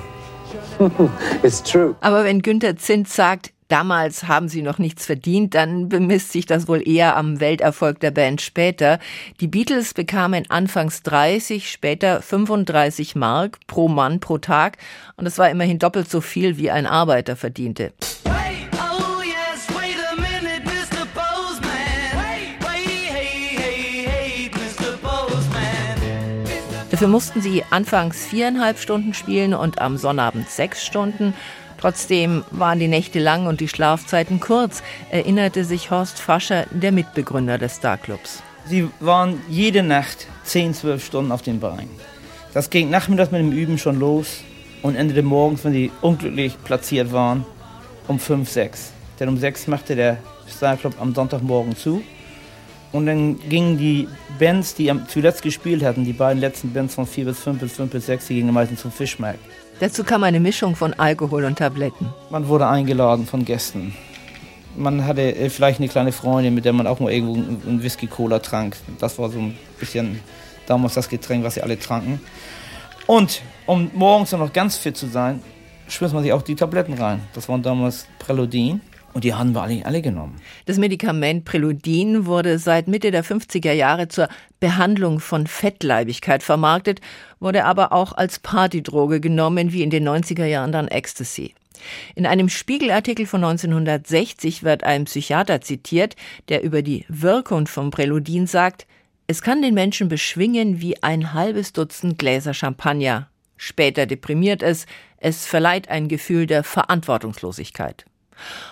It's 1.44 1.62
true. 1.62 1.96
Aber 2.02 2.24
wenn 2.24 2.42
Günther 2.42 2.76
Zint 2.78 3.08
sagt, 3.08 3.54
damals 3.74 4.28
haben 4.28 4.50
sie 4.50 4.62
noch 4.62 4.78
nichts 4.78 5.08
verdient, 5.08 5.56
dann 5.56 5.90
bemisst 5.90 6.32
sich 6.32 6.46
das 6.46 6.68
wohl 6.68 6.88
eher 6.88 7.18
am 7.18 7.40
Welterfolg 7.40 8.00
der 8.00 8.12
Band 8.12 8.40
später. 8.40 9.00
Die 9.40 9.48
Beatles 9.48 9.96
bekamen 9.96 10.46
anfangs 10.50 11.02
30, 11.02 11.72
später 11.72 12.22
35 12.22 13.16
Mark 13.16 13.58
pro 13.66 13.88
Mann 13.88 14.20
pro 14.20 14.38
Tag 14.38 14.78
und 15.18 15.26
es 15.26 15.40
war 15.40 15.50
immerhin 15.50 15.80
doppelt 15.80 16.08
so 16.08 16.22
viel, 16.22 16.58
wie 16.58 16.70
ein 16.70 16.86
Arbeiter 16.86 17.36
verdiente. 17.36 17.94
Dafür 26.92 27.08
mussten 27.08 27.42
sie 27.42 27.64
anfangs 27.72 28.24
viereinhalb 28.24 28.78
Stunden 28.78 29.16
spielen 29.16 29.56
und 29.56 29.82
am 29.82 29.98
Sonnabend 29.98 30.48
sechs 30.48 30.86
Stunden. 30.86 31.34
Trotzdem 31.84 32.46
waren 32.52 32.80
die 32.80 32.88
Nächte 32.88 33.20
lang 33.20 33.46
und 33.46 33.60
die 33.60 33.68
Schlafzeiten 33.68 34.40
kurz, 34.40 34.82
erinnerte 35.12 35.66
sich 35.66 35.92
Horst 35.92 36.18
Fascher, 36.18 36.66
der 36.72 36.94
Mitbegründer 36.94 37.58
des 37.58 37.76
Starclubs. 37.76 38.42
Sie 38.66 38.88
waren 39.02 39.42
jede 39.50 39.84
Nacht 39.84 40.28
10, 40.46 40.76
12 40.76 41.04
Stunden 41.04 41.34
auf 41.34 41.42
den 41.42 41.60
Beinen. 41.60 41.90
Das 42.54 42.70
ging 42.70 42.90
nachmittags 42.90 43.34
mit 43.34 43.42
dem 43.42 43.52
Üben 43.52 43.78
schon 43.78 44.00
los 44.00 44.46
und 44.82 44.96
endete 44.96 45.24
morgens, 45.24 45.66
wenn 45.66 45.74
sie 45.74 45.92
unglücklich 46.00 46.56
platziert 46.64 47.12
waren, 47.12 47.46
um 48.08 48.18
5, 48.18 48.50
6. 48.50 48.94
Denn 49.20 49.28
um 49.28 49.38
6 49.38 49.68
machte 49.68 49.98
der 49.98 50.20
Starclub 50.48 50.94
am 51.02 51.14
Sonntagmorgen 51.14 51.76
zu. 51.76 52.02
Und 52.94 53.08
dann 53.08 53.42
gingen 53.50 53.78
die 53.78 54.08
Bands, 54.40 54.74
die 54.74 54.90
zuletzt 55.10 55.42
gespielt 55.42 55.84
hatten, 55.84 56.06
die 56.06 56.14
beiden 56.14 56.40
letzten 56.40 56.72
Bands 56.72 56.96
von 56.96 57.06
4 57.06 57.26
bis 57.26 57.42
5 57.42 57.60
bis 57.60 57.74
5 57.74 57.92
bis 57.92 58.06
6, 58.06 58.28
die 58.28 58.36
gingen 58.36 58.54
meistens 58.54 58.80
zum 58.80 58.92
Fischmarkt. 58.94 59.40
Dazu 59.80 60.04
kam 60.04 60.24
eine 60.24 60.40
Mischung 60.40 60.76
von 60.76 60.94
Alkohol 60.94 61.46
und 61.46 61.58
Tabletten. 61.58 62.14
Man 62.30 62.48
wurde 62.48 62.68
eingeladen 62.68 63.26
von 63.26 63.44
Gästen. 63.44 63.94
Man 64.76 65.06
hatte 65.06 65.36
äh, 65.36 65.50
vielleicht 65.50 65.80
eine 65.80 65.90
kleine 65.90 66.12
Freundin, 66.12 66.56
mit 66.56 66.66
der 66.66 66.74
man 66.74 66.88
auch 66.88 67.00
mal 67.00 67.12
irgendwo 67.12 67.36
einen 67.36 67.84
Whisky-Cola 67.84 68.40
trank. 68.40 68.76
Das 69.00 69.20
war 69.20 69.30
so 69.30 69.40
ein 69.40 69.58
bisschen 69.80 70.20
damals 70.68 70.94
das 70.94 71.10
Getränk, 71.10 71.44
was 71.44 71.56
sie 71.56 71.62
alle 71.62 71.78
tranken. 71.78 72.22
Und 73.08 73.42
um 73.66 73.92
morgens 73.94 74.32
noch 74.32 74.54
ganz 74.54 74.78
fit 74.78 74.96
zu 74.96 75.08
sein, 75.08 75.42
schmiss 75.88 76.14
man 76.14 76.24
sich 76.24 76.34
auch 76.34 76.42
die 76.42 76.56
Tabletten 76.56 76.94
rein. 76.94 77.22
Das 77.34 77.50
waren 77.50 77.62
damals 77.62 78.08
Preludin. 78.20 78.82
Und 79.14 79.24
die 79.24 79.34
haben 79.34 79.54
wir 79.54 79.62
alle, 79.62 79.86
alle 79.86 80.02
genommen. 80.02 80.42
Das 80.66 80.78
Medikament 80.78 81.46
Preludin 81.46 82.26
wurde 82.26 82.58
seit 82.58 82.88
Mitte 82.88 83.12
der 83.12 83.24
50er 83.24 83.72
Jahre 83.72 84.08
zur 84.08 84.28
Behandlung 84.60 85.20
von 85.20 85.46
Fettleibigkeit 85.46 86.42
vermarktet, 86.42 87.00
wurde 87.40 87.66
aber 87.66 87.94
auch 87.94 88.14
als 88.14 88.40
Partydroge 88.40 89.20
genommen, 89.20 89.72
wie 89.72 89.84
in 89.84 89.92
den 89.92 90.08
90er 90.08 90.46
Jahren 90.46 90.72
dann 90.72 90.88
Ecstasy. 90.88 91.54
In 92.16 92.26
einem 92.26 92.50
Spiegelartikel 92.50 93.26
von 93.26 93.44
1960 93.44 94.64
wird 94.64 94.84
ein 94.84 95.06
Psychiater 95.06 95.62
zitiert, 95.62 96.16
der 96.50 96.64
über 96.64 96.82
die 96.82 97.06
Wirkung 97.08 97.68
von 97.68 97.92
Preludin 97.92 98.48
sagt, 98.48 98.88
es 99.28 99.42
kann 99.42 99.62
den 99.62 99.74
Menschen 99.74 100.10
beschwingen 100.10 100.82
wie 100.82 101.02
ein 101.02 101.34
halbes 101.34 101.74
Dutzend 101.74 102.18
Gläser 102.18 102.54
Champagner. 102.54 103.30
Später 103.58 104.06
deprimiert 104.06 104.62
es, 104.62 104.86
es 105.18 105.46
verleiht 105.46 105.88
ein 105.88 106.08
Gefühl 106.08 106.48
der 106.48 106.64
Verantwortungslosigkeit. 106.64 108.06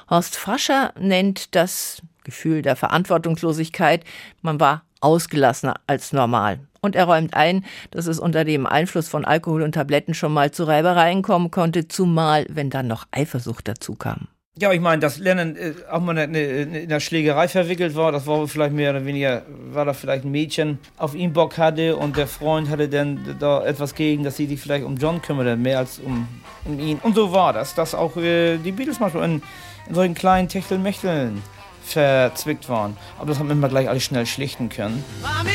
Horst 0.09 0.35
Frascher 0.35 0.93
nennt 0.99 1.55
das 1.55 2.01
Gefühl 2.23 2.61
der 2.61 2.75
Verantwortungslosigkeit, 2.75 4.03
man 4.41 4.59
war 4.59 4.83
ausgelassener 4.99 5.75
als 5.87 6.13
normal. 6.13 6.59
Und 6.81 6.95
er 6.95 7.05
räumt 7.05 7.35
ein, 7.35 7.65
dass 7.91 8.07
es 8.07 8.19
unter 8.19 8.43
dem 8.43 8.65
Einfluss 8.65 9.07
von 9.07 9.25
Alkohol 9.25 9.61
und 9.61 9.73
Tabletten 9.73 10.13
schon 10.13 10.33
mal 10.33 10.51
zu 10.51 10.63
Reibereien 10.63 11.21
kommen 11.21 11.51
konnte, 11.51 11.87
zumal 11.87 12.45
wenn 12.49 12.69
dann 12.69 12.87
noch 12.87 13.07
Eifersucht 13.11 13.67
dazu 13.67 13.95
kam. 13.95 14.27
Ja, 14.59 14.73
ich 14.73 14.81
meine, 14.81 14.99
dass 14.99 15.17
Lennon 15.17 15.55
äh, 15.55 15.73
auch 15.89 16.01
mal 16.01 16.17
eine, 16.17 16.23
eine, 16.23 16.79
in 16.81 16.89
der 16.89 16.99
Schlägerei 16.99 17.47
verwickelt 17.47 17.95
war, 17.95 18.11
das 18.11 18.27
war 18.27 18.45
vielleicht 18.49 18.73
mehr 18.73 18.89
oder 18.89 19.05
weniger, 19.05 19.43
war 19.71 19.85
da 19.85 19.93
vielleicht 19.93 20.25
ein 20.25 20.31
Mädchen 20.31 20.77
auf 20.97 21.15
ihn 21.15 21.31
Bock 21.31 21.57
hatte 21.57 21.95
und 21.95 22.17
der 22.17 22.27
Freund 22.27 22.69
hatte 22.69 22.89
dann 22.89 23.37
da 23.39 23.63
etwas 23.63 23.95
gegen, 23.95 24.25
dass 24.25 24.35
sie 24.35 24.47
sich 24.47 24.59
vielleicht 24.59 24.83
um 24.83 24.97
John 24.97 25.21
kümmerte, 25.21 25.55
mehr 25.55 25.77
als 25.77 25.99
um, 25.99 26.27
um 26.65 26.79
ihn. 26.81 26.99
Und 27.01 27.15
so 27.15 27.31
war 27.31 27.53
das, 27.53 27.75
dass 27.75 27.95
auch 27.95 28.17
äh, 28.17 28.57
die 28.57 28.73
Beatles 28.73 28.99
manchmal 28.99 29.23
in, 29.23 29.41
in 29.87 29.95
solchen 29.95 30.15
kleinen 30.15 30.49
Techtelmechteln 30.49 31.41
verzwickt 31.85 32.67
waren. 32.67 32.97
Aber 33.19 33.27
das 33.27 33.39
haben 33.39 33.47
wir 33.47 33.53
immer 33.53 33.69
gleich 33.69 33.87
alles 33.87 34.03
schnell 34.03 34.25
schlichten 34.25 34.67
können. 34.67 35.01
Mami, 35.21 35.51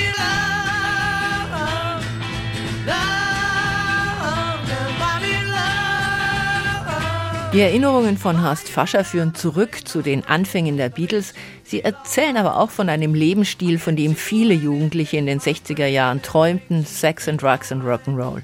Die 7.57 7.63
Erinnerungen 7.63 8.19
von 8.19 8.45
Horst 8.45 8.69
Fascher 8.69 9.03
führen 9.03 9.35
zurück 9.35 9.89
zu 9.89 10.03
den 10.03 10.27
Anfängen 10.27 10.77
der 10.77 10.91
Beatles. 10.91 11.33
Sie 11.65 11.81
erzählen 11.81 12.37
aber 12.37 12.59
auch 12.59 12.69
von 12.69 12.91
einem 12.91 13.15
Lebensstil, 13.15 13.79
von 13.79 13.97
dem 13.97 14.15
viele 14.15 14.53
Jugendliche 14.53 15.17
in 15.17 15.25
den 15.25 15.41
60er 15.41 15.87
Jahren 15.87 16.21
träumten, 16.21 16.85
Sex 16.85 17.27
and 17.29 17.41
Drugs 17.41 17.73
and 17.73 17.83
Rock'n'Roll. 17.83 18.43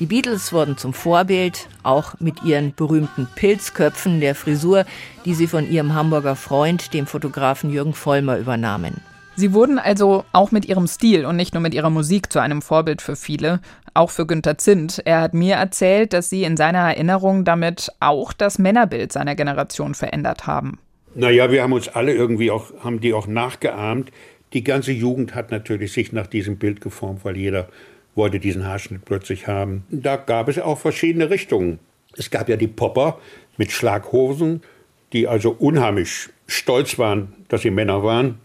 Die 0.00 0.06
Beatles 0.06 0.54
wurden 0.54 0.78
zum 0.78 0.94
Vorbild, 0.94 1.68
auch 1.82 2.18
mit 2.18 2.44
ihren 2.44 2.74
berühmten 2.74 3.28
Pilzköpfen 3.34 4.20
der 4.20 4.34
Frisur, 4.34 4.86
die 5.26 5.34
sie 5.34 5.48
von 5.48 5.70
ihrem 5.70 5.92
Hamburger 5.92 6.34
Freund, 6.34 6.94
dem 6.94 7.06
Fotografen 7.06 7.68
Jürgen 7.68 7.92
Vollmer, 7.92 8.38
übernahmen. 8.38 9.02
Sie 9.34 9.52
wurden 9.52 9.78
also 9.78 10.24
auch 10.32 10.50
mit 10.50 10.64
ihrem 10.64 10.86
Stil 10.86 11.26
und 11.26 11.36
nicht 11.36 11.52
nur 11.52 11.60
mit 11.60 11.74
ihrer 11.74 11.90
Musik 11.90 12.32
zu 12.32 12.38
einem 12.38 12.62
Vorbild 12.62 13.02
für 13.02 13.16
viele, 13.16 13.60
auch 13.96 14.10
für 14.10 14.26
Günter 14.26 14.58
Zint. 14.58 15.02
Er 15.04 15.20
hat 15.20 15.34
mir 15.34 15.56
erzählt, 15.56 16.12
dass 16.12 16.30
sie 16.30 16.44
in 16.44 16.56
seiner 16.56 16.80
Erinnerung 16.80 17.44
damit 17.44 17.90
auch 18.00 18.32
das 18.32 18.58
Männerbild 18.58 19.12
seiner 19.12 19.34
Generation 19.34 19.94
verändert 19.94 20.46
haben. 20.46 20.78
Naja, 21.14 21.50
wir 21.50 21.62
haben 21.62 21.72
uns 21.72 21.88
alle 21.88 22.12
irgendwie 22.12 22.50
auch, 22.50 22.72
haben 22.84 23.00
die 23.00 23.14
auch 23.14 23.26
nachgeahmt. 23.26 24.12
Die 24.52 24.62
ganze 24.62 24.92
Jugend 24.92 25.34
hat 25.34 25.50
natürlich 25.50 25.92
sich 25.92 26.12
nach 26.12 26.26
diesem 26.26 26.58
Bild 26.58 26.80
geformt, 26.80 27.24
weil 27.24 27.36
jeder 27.36 27.68
wollte 28.14 28.38
diesen 28.38 28.66
Haarschnitt 28.66 29.04
plötzlich 29.04 29.46
haben. 29.46 29.84
Da 29.90 30.16
gab 30.16 30.48
es 30.48 30.58
auch 30.58 30.78
verschiedene 30.78 31.30
Richtungen. 31.30 31.78
Es 32.16 32.30
gab 32.30 32.48
ja 32.48 32.56
die 32.56 32.66
Popper 32.66 33.18
mit 33.56 33.72
Schlaghosen, 33.72 34.62
die 35.12 35.28
also 35.28 35.50
unheimlich 35.58 36.28
stolz 36.46 36.98
waren, 36.98 37.32
dass 37.48 37.62
sie 37.62 37.70
Männer 37.70 38.02
waren. 38.02 38.38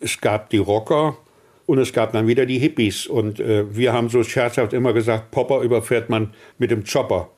Es 0.00 0.20
gab 0.20 0.50
die 0.50 0.58
Rocker 0.58 1.16
und 1.66 1.78
es 1.78 1.92
gab 1.92 2.12
dann 2.12 2.26
wieder 2.26 2.46
die 2.46 2.58
Hippies. 2.58 3.06
Und 3.06 3.40
äh, 3.40 3.74
wir 3.74 3.92
haben 3.92 4.08
so 4.08 4.22
scherzhaft 4.22 4.72
immer 4.72 4.92
gesagt, 4.92 5.30
Popper 5.30 5.60
überfährt 5.60 6.10
man 6.10 6.30
mit 6.58 6.70
dem 6.70 6.84
Chopper. 6.84 7.30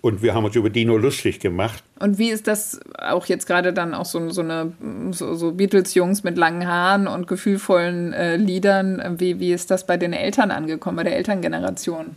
Und 0.00 0.22
wir 0.22 0.34
haben 0.34 0.44
uns 0.44 0.54
über 0.54 0.68
die 0.68 0.84
nur 0.84 1.00
lustig 1.00 1.40
gemacht. 1.40 1.82
Und 1.98 2.18
wie 2.18 2.28
ist 2.28 2.46
das 2.46 2.78
auch 2.98 3.24
jetzt 3.24 3.46
gerade 3.46 3.72
dann 3.72 3.94
auch 3.94 4.04
so, 4.04 4.28
so 4.28 4.42
eine 4.42 4.72
so, 5.12 5.34
so 5.34 5.52
Beatles-Jungs 5.52 6.24
mit 6.24 6.36
langen 6.36 6.68
Haaren 6.68 7.06
und 7.06 7.26
gefühlvollen 7.26 8.12
äh, 8.12 8.36
Liedern? 8.36 9.16
Wie, 9.18 9.40
wie 9.40 9.52
ist 9.52 9.70
das 9.70 9.86
bei 9.86 9.96
den 9.96 10.12
Eltern 10.12 10.50
angekommen, 10.50 10.98
bei 10.98 11.04
der 11.04 11.16
Elterngeneration? 11.16 12.16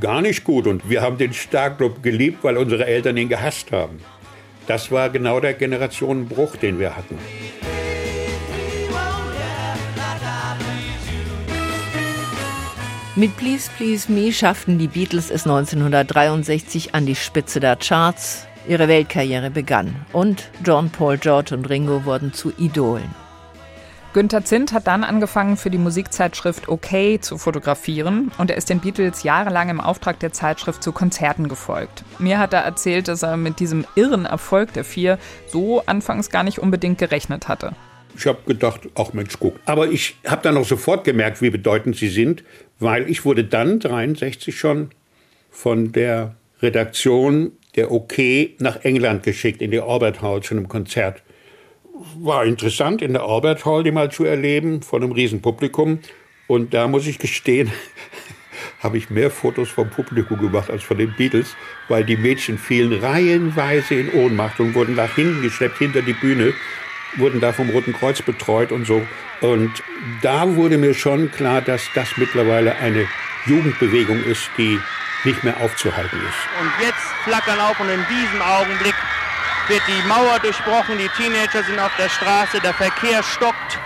Gar 0.00 0.22
nicht 0.22 0.44
gut. 0.44 0.68
Und 0.68 0.88
wir 0.88 1.02
haben 1.02 1.18
den 1.18 1.32
Starclub 1.32 2.04
geliebt, 2.04 2.44
weil 2.44 2.56
unsere 2.56 2.86
Eltern 2.86 3.16
ihn 3.16 3.28
gehasst 3.28 3.72
haben. 3.72 3.98
Das 4.68 4.92
war 4.92 5.10
genau 5.10 5.40
der 5.40 5.54
Generationenbruch, 5.54 6.54
den 6.56 6.78
wir 6.78 6.94
hatten. 6.94 7.18
Mit 13.18 13.36
Please 13.36 13.68
Please 13.76 14.12
Me 14.12 14.32
schafften 14.32 14.78
die 14.78 14.86
Beatles 14.86 15.28
es 15.28 15.44
1963 15.44 16.94
an 16.94 17.04
die 17.04 17.16
Spitze 17.16 17.58
der 17.58 17.74
Charts. 17.74 18.46
Ihre 18.68 18.86
Weltkarriere 18.86 19.50
begann 19.50 19.96
und 20.12 20.48
John, 20.64 20.88
Paul, 20.90 21.18
George 21.18 21.52
und 21.52 21.68
Ringo 21.68 22.04
wurden 22.04 22.32
zu 22.32 22.52
Idolen. 22.56 23.12
Günter 24.12 24.44
Zint 24.44 24.72
hat 24.72 24.86
dann 24.86 25.02
angefangen, 25.02 25.56
für 25.56 25.68
die 25.68 25.78
Musikzeitschrift 25.78 26.68
OK 26.68 27.20
zu 27.20 27.38
fotografieren 27.38 28.30
und 28.38 28.52
er 28.52 28.56
ist 28.56 28.70
den 28.70 28.78
Beatles 28.78 29.24
jahrelang 29.24 29.68
im 29.68 29.80
Auftrag 29.80 30.20
der 30.20 30.32
Zeitschrift 30.32 30.80
zu 30.80 30.92
Konzerten 30.92 31.48
gefolgt. 31.48 32.04
Mir 32.20 32.38
hat 32.38 32.52
er 32.52 32.60
erzählt, 32.60 33.08
dass 33.08 33.24
er 33.24 33.36
mit 33.36 33.58
diesem 33.58 33.84
irren 33.96 34.26
Erfolg 34.26 34.74
der 34.74 34.84
vier 34.84 35.18
so 35.48 35.82
anfangs 35.86 36.30
gar 36.30 36.44
nicht 36.44 36.60
unbedingt 36.60 36.98
gerechnet 36.98 37.48
hatte. 37.48 37.72
Ich 38.16 38.26
habe 38.26 38.38
gedacht, 38.46 38.88
ach 38.96 39.12
Mensch, 39.12 39.34
guck. 39.38 39.60
Aber 39.64 39.88
ich 39.88 40.16
habe 40.26 40.42
dann 40.42 40.56
auch 40.56 40.64
sofort 40.64 41.04
gemerkt, 41.04 41.40
wie 41.40 41.50
bedeutend 41.50 41.96
sie 41.96 42.08
sind, 42.08 42.42
weil 42.78 43.10
ich 43.10 43.24
wurde 43.24 43.44
dann 43.44 43.80
63 43.80 44.58
schon 44.58 44.90
von 45.50 45.92
der 45.92 46.36
Redaktion 46.60 47.52
der 47.76 47.92
OK 47.92 48.14
nach 48.58 48.84
England 48.84 49.22
geschickt, 49.22 49.62
in 49.62 49.70
die 49.70 49.80
Albert 49.80 50.22
Hall 50.22 50.42
zu 50.42 50.54
einem 50.54 50.68
Konzert. 50.68 51.22
War 52.18 52.44
interessant, 52.44 53.02
in 53.02 53.12
der 53.12 53.22
Albert 53.22 53.64
Hall 53.64 53.82
die 53.82 53.90
mal 53.90 54.10
zu 54.10 54.24
erleben, 54.24 54.82
von 54.82 55.02
einem 55.02 55.12
Riesenpublikum. 55.12 56.00
Und 56.46 56.74
da 56.74 56.88
muss 56.88 57.06
ich 57.06 57.18
gestehen, 57.18 57.70
habe 58.80 58.98
ich 58.98 59.10
mehr 59.10 59.30
Fotos 59.30 59.68
vom 59.68 59.90
Publikum 59.90 60.40
gemacht 60.40 60.70
als 60.70 60.82
von 60.82 60.98
den 60.98 61.14
Beatles, 61.16 61.56
weil 61.88 62.04
die 62.04 62.16
Mädchen 62.16 62.58
fielen 62.58 62.92
reihenweise 62.92 63.94
in 63.94 64.12
Ohnmacht 64.12 64.60
und 64.60 64.74
wurden 64.74 64.94
nach 64.94 65.14
hinten 65.14 65.42
geschleppt, 65.42 65.78
hinter 65.78 66.02
die 66.02 66.14
Bühne 66.14 66.54
wurden 67.16 67.40
da 67.40 67.52
vom 67.52 67.70
Roten 67.70 67.92
Kreuz 67.92 68.22
betreut 68.22 68.72
und 68.72 68.86
so. 68.86 69.06
Und 69.40 69.82
da 70.22 70.56
wurde 70.56 70.78
mir 70.78 70.94
schon 70.94 71.30
klar, 71.30 71.60
dass 71.60 71.82
das 71.94 72.16
mittlerweile 72.16 72.76
eine 72.76 73.06
Jugendbewegung 73.46 74.22
ist, 74.24 74.50
die 74.56 74.80
nicht 75.24 75.42
mehr 75.44 75.56
aufzuhalten 75.60 76.18
ist. 76.18 76.60
Und 76.60 76.70
jetzt 76.80 77.06
flackern 77.24 77.58
auf 77.60 77.78
und 77.80 77.88
in 77.88 78.04
diesem 78.08 78.42
Augenblick 78.42 78.94
wird 79.68 79.82
die 79.86 80.08
Mauer 80.08 80.38
durchbrochen, 80.40 80.96
die 80.98 81.08
Teenager 81.20 81.62
sind 81.62 81.78
auf 81.78 81.92
der 81.98 82.08
Straße, 82.08 82.60
der 82.60 82.74
Verkehr 82.74 83.22
stockt. 83.22 83.78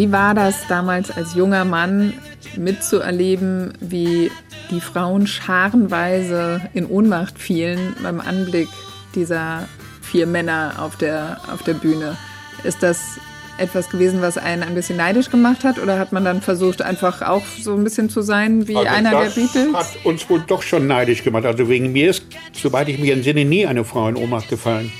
Wie 0.00 0.10
war 0.10 0.32
das 0.32 0.66
damals 0.66 1.10
als 1.10 1.34
junger 1.34 1.66
Mann 1.66 2.14
mitzuerleben, 2.56 3.74
wie 3.80 4.30
die 4.70 4.80
Frauen 4.80 5.26
scharenweise 5.26 6.62
in 6.72 6.86
Ohnmacht 6.86 7.38
fielen 7.38 7.94
beim 8.02 8.18
Anblick 8.18 8.68
dieser 9.14 9.68
vier 10.00 10.26
Männer 10.26 10.76
auf 10.78 10.96
der, 10.96 11.42
auf 11.52 11.64
der 11.64 11.74
Bühne? 11.74 12.16
Ist 12.64 12.82
das 12.82 13.18
etwas 13.58 13.90
gewesen, 13.90 14.22
was 14.22 14.38
einen 14.38 14.62
ein 14.62 14.74
bisschen 14.74 14.96
neidisch 14.96 15.28
gemacht 15.28 15.64
hat? 15.64 15.78
Oder 15.78 15.98
hat 15.98 16.12
man 16.12 16.24
dann 16.24 16.40
versucht, 16.40 16.80
einfach 16.80 17.20
auch 17.20 17.44
so 17.60 17.74
ein 17.74 17.84
bisschen 17.84 18.08
zu 18.08 18.22
sein 18.22 18.66
wie 18.68 18.76
also 18.76 18.88
einer 18.88 19.10
der 19.10 19.28
Beatles? 19.28 19.74
hat 19.74 19.98
uns 20.04 20.30
wohl 20.30 20.42
doch 20.46 20.62
schon 20.62 20.86
neidisch 20.86 21.22
gemacht. 21.22 21.44
Also 21.44 21.68
wegen 21.68 21.92
mir 21.92 22.08
ist, 22.08 22.24
soweit 22.54 22.88
ich 22.88 22.98
mich 22.98 23.10
entsinne, 23.10 23.44
nie 23.44 23.66
eine 23.66 23.84
Frau 23.84 24.08
in 24.08 24.16
Ohnmacht 24.16 24.48
gefallen. 24.48 24.90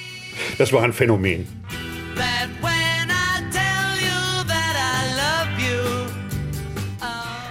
Das 0.58 0.74
war 0.74 0.82
ein 0.82 0.92
Phänomen. 0.92 1.59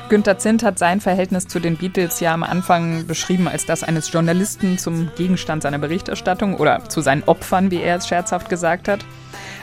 Günter 0.09 0.39
Zint 0.39 0.63
hat 0.63 0.79
sein 0.79 1.01
Verhältnis 1.01 1.47
zu 1.47 1.59
den 1.59 1.77
Beatles 1.77 2.19
ja 2.19 2.33
am 2.33 2.41
Anfang 2.41 3.05
beschrieben 3.05 3.47
als 3.47 3.67
das 3.67 3.83
eines 3.83 4.11
Journalisten 4.11 4.79
zum 4.79 5.11
Gegenstand 5.15 5.61
seiner 5.61 5.77
Berichterstattung 5.77 6.55
oder 6.55 6.89
zu 6.89 7.01
seinen 7.01 7.21
Opfern, 7.27 7.69
wie 7.69 7.79
er 7.79 7.97
es 7.97 8.07
scherzhaft 8.07 8.49
gesagt 8.49 8.87
hat. 8.87 9.05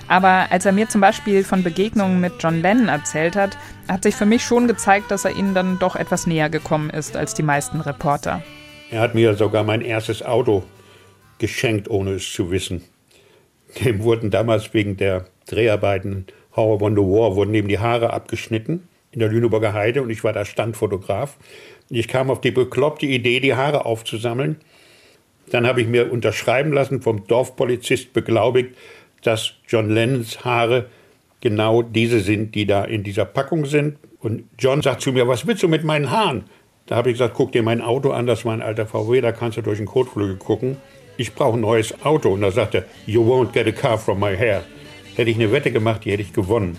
Aber 0.06 0.46
als 0.50 0.64
er 0.64 0.70
mir 0.70 0.88
zum 0.88 1.00
Beispiel 1.00 1.42
von 1.42 1.64
Begegnungen 1.64 2.20
mit 2.20 2.34
John 2.38 2.62
Lennon 2.62 2.86
erzählt 2.86 3.34
hat, 3.34 3.58
hat 3.88 4.04
sich 4.04 4.14
für 4.14 4.24
mich 4.24 4.44
schon 4.44 4.68
gezeigt, 4.68 5.10
dass 5.10 5.24
er 5.24 5.36
ihnen 5.36 5.52
dann 5.52 5.80
doch 5.80 5.96
etwas 5.96 6.28
näher 6.28 6.48
gekommen 6.48 6.90
ist 6.90 7.16
als 7.16 7.34
die 7.34 7.42
meisten 7.42 7.80
Reporter. 7.80 8.40
Er 8.92 9.00
hat 9.00 9.16
mir 9.16 9.34
sogar 9.34 9.64
mein 9.64 9.80
erstes 9.80 10.24
Auto 10.24 10.62
geschenkt, 11.38 11.90
ohne 11.90 12.12
es 12.12 12.32
zu 12.32 12.52
wissen. 12.52 12.84
Dem 13.84 14.04
wurden 14.04 14.30
damals 14.30 14.72
wegen 14.72 14.96
der 14.96 15.24
Dreharbeiten 15.48 16.26
Horror 16.54 16.82
on 16.82 16.94
the 16.94 17.02
War 17.02 17.34
wurden 17.34 17.52
ihm 17.52 17.66
die 17.66 17.80
Haare 17.80 18.12
abgeschnitten 18.12 18.86
in 19.16 19.20
der 19.20 19.30
Lüneburger 19.30 19.72
Heide 19.72 20.02
und 20.02 20.10
ich 20.10 20.22
war 20.22 20.34
da 20.34 20.44
Standfotograf. 20.44 21.38
Ich 21.88 22.06
kam 22.06 22.30
auf 22.30 22.42
die 22.42 22.50
bekloppte 22.50 23.06
Idee, 23.06 23.40
die 23.40 23.54
Haare 23.54 23.86
aufzusammeln. 23.86 24.56
Dann 25.50 25.66
habe 25.66 25.80
ich 25.80 25.88
mir 25.88 26.12
unterschreiben 26.12 26.70
lassen 26.70 27.00
vom 27.00 27.26
Dorfpolizist 27.26 28.12
beglaubigt, 28.12 28.76
dass 29.22 29.54
John 29.68 29.88
Lennons 29.88 30.44
Haare 30.44 30.90
genau 31.40 31.80
diese 31.80 32.20
sind, 32.20 32.54
die 32.54 32.66
da 32.66 32.84
in 32.84 33.04
dieser 33.04 33.24
Packung 33.24 33.64
sind. 33.64 33.96
Und 34.20 34.44
John 34.58 34.82
sagt 34.82 35.00
zu 35.00 35.12
mir, 35.12 35.26
was 35.26 35.46
willst 35.46 35.62
du 35.62 35.68
mit 35.68 35.82
meinen 35.82 36.10
Haaren? 36.10 36.44
Da 36.84 36.96
habe 36.96 37.08
ich 37.08 37.14
gesagt, 37.14 37.34
guck 37.34 37.52
dir 37.52 37.62
mein 37.62 37.80
Auto 37.80 38.10
an, 38.10 38.26
das 38.26 38.44
war 38.44 38.52
ein 38.52 38.62
alter 38.62 38.86
VW, 38.86 39.22
da 39.22 39.32
kannst 39.32 39.56
du 39.56 39.62
durch 39.62 39.78
den 39.78 39.86
Kotflügel 39.86 40.36
gucken. 40.36 40.76
Ich 41.16 41.34
brauche 41.34 41.56
ein 41.56 41.62
neues 41.62 42.04
Auto. 42.04 42.34
Und 42.34 42.42
da 42.42 42.50
sagt 42.50 42.74
er, 42.74 42.84
you 43.06 43.22
won't 43.22 43.52
get 43.52 43.66
a 43.66 43.72
car 43.72 43.96
from 43.96 44.20
my 44.20 44.36
hair. 44.36 44.62
Hätte 45.14 45.30
ich 45.30 45.36
eine 45.36 45.50
Wette 45.52 45.72
gemacht, 45.72 46.04
die 46.04 46.12
hätte 46.12 46.22
ich 46.22 46.34
gewonnen. 46.34 46.76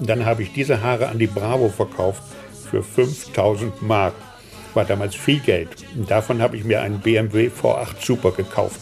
Und 0.00 0.08
dann 0.08 0.24
habe 0.24 0.42
ich 0.42 0.52
diese 0.52 0.82
Haare 0.82 1.08
an 1.08 1.18
die 1.18 1.26
Bravo 1.26 1.68
verkauft 1.68 2.22
für 2.70 2.82
5000 2.82 3.82
Mark. 3.82 4.14
War 4.72 4.84
damals 4.84 5.14
viel 5.14 5.40
Geld. 5.40 5.68
Und 5.94 6.10
davon 6.10 6.40
habe 6.40 6.56
ich 6.56 6.64
mir 6.64 6.80
einen 6.80 7.00
BMW 7.00 7.48
V8 7.48 8.04
Super 8.04 8.32
gekauft. 8.32 8.80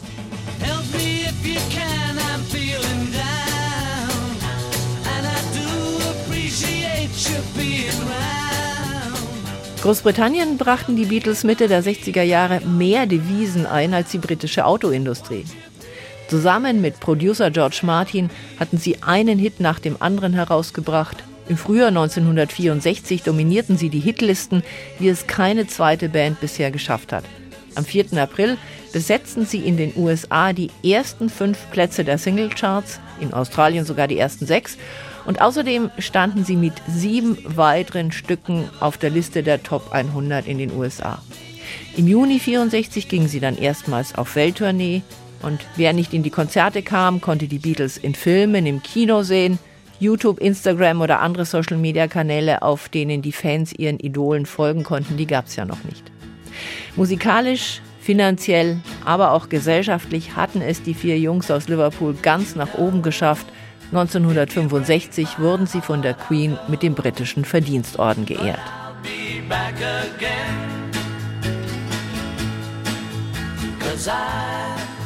Großbritannien 9.82 10.58
brachten 10.58 10.96
die 10.96 11.06
Beatles 11.06 11.44
Mitte 11.44 11.66
der 11.66 11.82
60er 11.82 12.22
Jahre 12.22 12.60
mehr 12.60 13.06
Devisen 13.06 13.64
ein 13.64 13.94
als 13.94 14.10
die 14.10 14.18
britische 14.18 14.66
Autoindustrie. 14.66 15.44
Zusammen 16.28 16.82
mit 16.82 17.00
Producer 17.00 17.50
George 17.50 17.80
Martin 17.82 18.28
hatten 18.60 18.76
sie 18.76 19.02
einen 19.02 19.38
Hit 19.38 19.60
nach 19.60 19.78
dem 19.78 20.00
anderen 20.00 20.34
herausgebracht. 20.34 21.16
Im 21.48 21.56
Frühjahr 21.56 21.88
1964 21.88 23.22
dominierten 23.22 23.78
sie 23.78 23.88
die 23.88 23.98
Hitlisten, 23.98 24.62
wie 24.98 25.08
es 25.08 25.26
keine 25.26 25.66
zweite 25.66 26.10
Band 26.10 26.38
bisher 26.40 26.70
geschafft 26.70 27.14
hat. 27.14 27.24
Am 27.74 27.84
4. 27.86 28.12
April 28.18 28.58
besetzten 28.92 29.46
sie 29.46 29.60
in 29.60 29.78
den 29.78 29.94
USA 29.96 30.52
die 30.52 30.70
ersten 30.84 31.30
fünf 31.30 31.70
Plätze 31.70 32.04
der 32.04 32.18
Singlecharts, 32.18 33.00
in 33.20 33.32
Australien 33.32 33.86
sogar 33.86 34.06
die 34.06 34.18
ersten 34.18 34.44
sechs. 34.44 34.76
Und 35.24 35.40
außerdem 35.40 35.90
standen 35.98 36.44
sie 36.44 36.56
mit 36.56 36.74
sieben 36.88 37.38
weiteren 37.44 38.12
Stücken 38.12 38.68
auf 38.80 38.98
der 38.98 39.10
Liste 39.10 39.42
der 39.42 39.62
Top 39.62 39.92
100 39.92 40.46
in 40.46 40.58
den 40.58 40.74
USA. 40.74 41.22
Im 41.96 42.06
Juni 42.06 42.38
64 42.38 43.08
gingen 43.08 43.28
sie 43.28 43.40
dann 43.40 43.56
erstmals 43.56 44.14
auf 44.14 44.36
Welttournee, 44.36 45.02
und 45.42 45.60
wer 45.76 45.92
nicht 45.92 46.14
in 46.14 46.22
die 46.22 46.30
Konzerte 46.30 46.82
kam, 46.82 47.20
konnte 47.20 47.46
die 47.46 47.58
Beatles 47.58 47.96
in 47.96 48.14
Filmen, 48.14 48.66
im 48.66 48.82
Kino 48.82 49.22
sehen, 49.22 49.58
YouTube, 50.00 50.40
Instagram 50.40 51.00
oder 51.00 51.20
andere 51.20 51.44
Social-Media-Kanäle, 51.44 52.62
auf 52.62 52.88
denen 52.88 53.22
die 53.22 53.32
Fans 53.32 53.72
ihren 53.72 53.98
Idolen 53.98 54.46
folgen 54.46 54.84
konnten, 54.84 55.16
die 55.16 55.26
gab 55.26 55.46
es 55.46 55.56
ja 55.56 55.64
noch 55.64 55.82
nicht. 55.84 56.10
Musikalisch, 56.96 57.80
finanziell, 58.00 58.78
aber 59.04 59.32
auch 59.32 59.48
gesellschaftlich 59.48 60.36
hatten 60.36 60.60
es 60.60 60.82
die 60.82 60.94
vier 60.94 61.18
Jungs 61.18 61.50
aus 61.50 61.68
Liverpool 61.68 62.14
ganz 62.22 62.54
nach 62.54 62.74
oben 62.74 63.02
geschafft. 63.02 63.46
1965 63.92 65.38
wurden 65.38 65.66
sie 65.66 65.80
von 65.80 66.02
der 66.02 66.14
Queen 66.14 66.58
mit 66.68 66.82
dem 66.82 66.94
britischen 66.94 67.44
Verdienstorden 67.44 68.26
geehrt. 68.26 68.60
Cause 73.98 74.97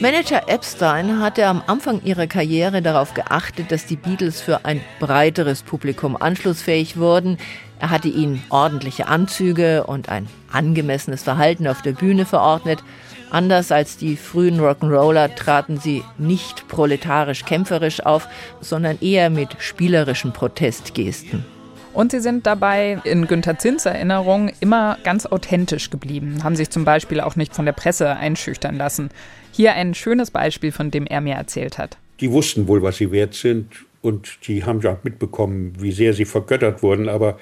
Manager 0.00 0.48
Epstein 0.48 1.20
hatte 1.20 1.46
am 1.46 1.62
Anfang 1.66 2.00
ihrer 2.04 2.26
Karriere 2.28 2.82
darauf 2.82 3.14
geachtet, 3.14 3.72
dass 3.72 3.86
die 3.86 3.96
Beatles 3.96 4.40
für 4.40 4.64
ein 4.64 4.80
breiteres 5.00 5.62
Publikum 5.62 6.16
anschlussfähig 6.16 6.96
wurden. 6.96 7.38
Er 7.80 7.90
hatte 7.90 8.08
ihnen 8.08 8.42
ordentliche 8.50 9.08
Anzüge 9.08 9.84
und 9.84 10.08
ein 10.08 10.28
angemessenes 10.52 11.24
Verhalten 11.24 11.66
auf 11.66 11.82
der 11.82 11.92
Bühne 11.92 12.26
verordnet. 12.26 12.84
Anders 13.30 13.72
als 13.72 13.96
die 13.96 14.16
frühen 14.16 14.60
Rock'n'Roller 14.60 15.34
traten 15.34 15.78
sie 15.78 16.04
nicht 16.16 16.68
proletarisch 16.68 17.44
kämpferisch 17.44 18.04
auf, 18.06 18.28
sondern 18.60 18.98
eher 19.00 19.30
mit 19.30 19.50
spielerischen 19.58 20.32
Protestgesten. 20.32 21.44
Und 21.92 22.12
sie 22.12 22.20
sind 22.20 22.46
dabei 22.46 22.98
in 23.04 23.26
Günter 23.26 23.58
Zins 23.58 23.86
Erinnerung 23.86 24.50
immer 24.60 24.98
ganz 25.04 25.26
authentisch 25.26 25.90
geblieben, 25.90 26.44
haben 26.44 26.56
sich 26.56 26.70
zum 26.70 26.84
Beispiel 26.84 27.20
auch 27.20 27.36
nicht 27.36 27.54
von 27.54 27.64
der 27.64 27.72
Presse 27.72 28.16
einschüchtern 28.16 28.76
lassen. 28.76 29.10
Hier 29.52 29.74
ein 29.74 29.94
schönes 29.94 30.30
Beispiel, 30.30 30.72
von 30.72 30.90
dem 30.90 31.06
er 31.06 31.20
mir 31.20 31.34
erzählt 31.34 31.78
hat. 31.78 31.96
Die 32.20 32.30
wussten 32.30 32.68
wohl, 32.68 32.82
was 32.82 32.98
sie 32.98 33.10
wert 33.10 33.34
sind 33.34 33.66
und 34.02 34.46
die 34.46 34.64
haben 34.64 34.80
ja 34.80 34.98
mitbekommen, 35.02 35.74
wie 35.78 35.92
sehr 35.92 36.12
sie 36.14 36.24
vergöttert 36.24 36.82
wurden, 36.82 37.08
aber 37.08 37.38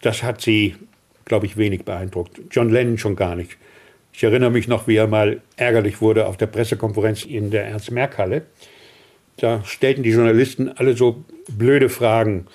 das 0.00 0.22
hat 0.22 0.40
sie, 0.40 0.76
glaube 1.24 1.46
ich, 1.46 1.56
wenig 1.56 1.84
beeindruckt. 1.84 2.40
John 2.50 2.70
Lennon 2.70 2.98
schon 2.98 3.16
gar 3.16 3.34
nicht. 3.34 3.56
Ich 4.12 4.24
erinnere 4.24 4.50
mich 4.50 4.68
noch, 4.68 4.88
wie 4.88 4.96
er 4.96 5.06
mal 5.06 5.40
ärgerlich 5.56 6.00
wurde 6.00 6.26
auf 6.26 6.36
der 6.36 6.46
Pressekonferenz 6.46 7.24
in 7.24 7.50
der 7.50 7.66
Ernst-Merck-Halle. 7.66 8.42
Da 9.36 9.62
stellten 9.64 10.02
die 10.02 10.10
Journalisten 10.10 10.68
alle 10.68 10.96
so 10.96 11.24
blöde 11.48 11.88
Fragen 11.88 12.46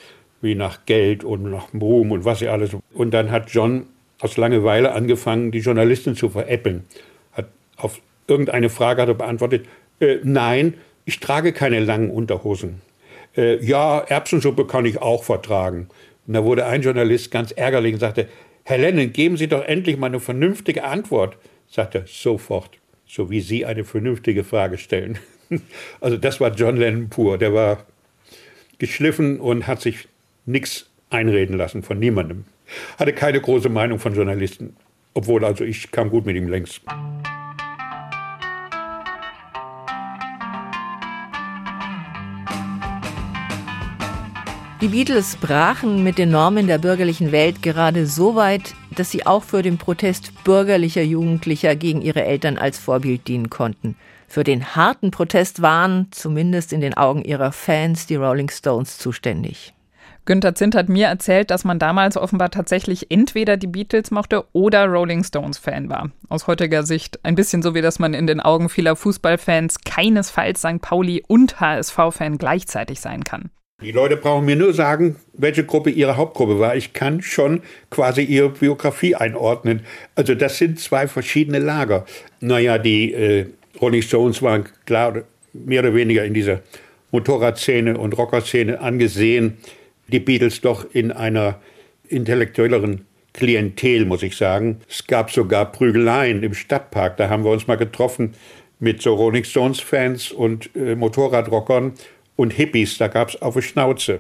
wie 0.44 0.56
nach 0.56 0.86
Geld 0.86 1.24
und 1.24 1.50
nach 1.50 1.74
Ruhm 1.74 2.12
und 2.12 2.26
was 2.26 2.40
sie 2.40 2.50
alles. 2.50 2.72
Und 2.94 3.12
dann 3.12 3.32
hat 3.32 3.50
John 3.50 3.88
aus 4.20 4.38
Langeweile 4.38 4.92
angefangen, 4.92 5.52
die 5.52 5.60
Journalisten 5.60 6.16
zu 6.16 6.30
veräppeln. 6.30 6.84
Hat 7.32 7.48
auf 7.78 8.00
irgendeine 8.28 8.70
Frage 8.70 9.02
hat 9.02 9.10
er 9.10 9.16
beantwortet, 9.16 9.66
äh, 10.00 10.18
nein, 10.24 10.76
ich 11.06 11.20
trage 11.20 11.54
keine 11.54 11.80
langen 11.80 12.12
Unterhosen. 12.12 12.82
Äh, 13.36 13.64
ja, 13.66 14.00
Erbsensuppe 14.00 14.68
kann 14.68 14.86
ich 14.86 15.02
auch 15.02 15.24
vertragen. 15.24 15.90
Und 16.28 16.34
da 16.34 16.44
wurde 16.44 16.66
ein 16.66 16.82
Journalist 16.82 17.32
ganz 17.32 17.52
ärgerlich 17.52 17.94
und 17.94 18.00
sagte, 18.00 18.28
Herr 18.64 18.78
Lennon, 18.78 19.12
geben 19.12 19.38
Sie 19.38 19.48
doch 19.48 19.64
endlich 19.66 19.98
mal 19.98 20.08
eine 20.08 20.20
vernünftige 20.20 20.84
Antwort 20.84 21.38
sagt 21.74 21.96
er 21.96 22.06
sofort, 22.06 22.78
so 23.08 23.30
wie 23.30 23.42
Sie 23.42 23.66
eine 23.66 23.84
vernünftige 23.84 24.44
Frage 24.44 24.78
stellen. 24.78 25.18
Also 26.02 26.18
das 26.18 26.40
war 26.40 26.52
John 26.52 26.78
Lennon 26.78 27.10
pur. 27.10 27.38
Der 27.38 27.54
war 27.54 27.86
geschliffen 28.80 29.40
und 29.40 29.68
hat 29.68 29.82
sich 29.82 30.08
nichts 30.46 30.90
einreden 31.10 31.58
lassen 31.58 31.84
von 31.84 32.00
niemandem. 32.00 32.46
Hatte 32.98 33.14
keine 33.14 33.40
große 33.40 33.70
Meinung 33.70 34.00
von 34.00 34.16
Journalisten. 34.16 34.76
Obwohl, 35.14 35.46
also 35.46 35.64
ich 35.64 35.92
kam 35.92 36.10
gut 36.10 36.26
mit 36.26 36.36
ihm 36.36 36.48
längst. 36.48 36.82
Die 44.82 44.90
Beatles 44.90 45.38
brachen 45.38 46.04
mit 46.04 46.18
den 46.18 46.32
Normen 46.32 46.68
der 46.68 46.78
bürgerlichen 46.78 47.32
Welt 47.32 47.62
gerade 47.62 48.06
so 48.06 48.36
weit, 48.36 48.74
dass 48.92 49.12
sie 49.12 49.26
auch 49.26 49.44
für 49.44 49.62
den 49.62 49.78
Protest 49.78 50.44
bürgerlicher 50.44 51.04
Jugendlicher 51.04 51.78
gegen 51.78 52.02
ihre 52.02 52.26
Eltern 52.26 52.58
als 52.58 52.80
Vorbild 52.80 53.30
dienen 53.30 53.50
konnten. 53.50 53.96
Für 54.28 54.44
den 54.44 54.76
harten 54.76 55.12
Protest 55.12 55.62
waren, 55.62 56.08
zumindest 56.12 56.74
in 56.74 56.82
den 56.82 56.96
Augen 56.96 57.24
ihrer 57.24 57.54
Fans, 57.54 58.08
die 58.08 58.16
Rolling 58.16 58.50
Stones 58.50 58.98
zuständig. 58.98 59.74
Günther 60.26 60.56
Zint 60.56 60.74
hat 60.74 60.88
mir 60.88 61.08
erzählt, 61.08 61.52
dass 61.52 61.66
man 61.66 61.80
damals 61.80 62.16
offenbar 62.16 62.50
tatsächlich 62.50 63.12
entweder 63.12 63.58
die 63.58 63.68
Beatles 63.68 64.10
mochte 64.10 64.46
oder 64.54 64.86
Rolling 64.86 65.24
Stones 65.26 65.58
Fan 65.58 65.90
war. 65.90 66.12
Aus 66.30 66.48
heutiger 66.48 66.84
Sicht 66.84 67.20
ein 67.24 67.36
bisschen 67.36 67.62
so 67.62 67.76
wie, 67.76 67.82
dass 67.82 68.00
man 68.00 68.14
in 68.14 68.26
den 68.26 68.40
Augen 68.40 68.70
vieler 68.70 68.96
Fußballfans 68.96 69.82
keinesfalls 69.84 70.62
St. 70.62 70.82
Pauli 70.82 71.24
und 71.28 71.60
HSV-Fan 71.60 72.38
gleichzeitig 72.38 73.02
sein 73.02 73.26
kann. 73.26 73.50
Die 73.82 73.92
Leute 73.92 74.16
brauchen 74.16 74.46
mir 74.46 74.56
nur 74.56 74.74
sagen, 74.74 75.18
welche 75.34 75.66
Gruppe 75.66 75.90
ihre 75.90 76.16
Hauptgruppe 76.16 76.58
war. 76.58 76.78
Ich 76.78 76.94
kann 76.94 77.22
schon 77.22 77.62
quasi 77.90 78.22
ihre 78.22 78.50
Biografie 78.50 79.16
einordnen. 79.16 79.82
Also 80.16 80.36
das 80.36 80.58
sind 80.58 80.80
zwei 80.80 81.06
verschiedene 81.08 81.60
Lager. 81.60 82.06
Naja, 82.40 82.78
die 82.78 83.12
äh, 83.12 83.48
Rolling 83.82 84.02
Stones 84.02 84.42
waren 84.42 84.70
klar 84.86 85.24
mehr 85.52 85.82
oder 85.82 85.94
weniger 85.94 86.24
in 86.24 86.34
dieser 86.34 86.62
Motorradszene 87.12 87.98
und 87.98 88.18
Rockerszene 88.18 88.80
angesehen. 88.80 89.58
Die 90.08 90.20
Beatles 90.20 90.62
doch 90.62 90.86
in 90.92 91.12
einer 91.12 91.60
intellektuelleren 92.08 93.06
Klientel, 93.34 94.06
muss 94.06 94.24
ich 94.24 94.38
sagen. 94.38 94.82
Es 94.88 95.08
gab 95.08 95.32
sogar 95.32 95.72
Prügeleien 95.72 96.44
im 96.44 96.54
Stadtpark. 96.54 97.18
Da 97.18 97.30
haben 97.30 97.44
wir 97.44 97.52
uns 97.52 97.68
mal 97.68 97.78
getroffen 97.78 98.36
mit 98.80 99.02
so 99.02 99.16
Rolling 99.16 99.44
Stones-Fans 99.44 100.32
und 100.32 100.70
äh, 100.76 100.96
Motorradrockern 100.96 101.94
und 102.36 102.54
Hippies, 102.54 102.98
da 102.98 103.08
gab 103.08 103.30
es 103.30 103.42
auf 103.42 103.56
die 103.56 103.62
Schnauze. 103.62 104.20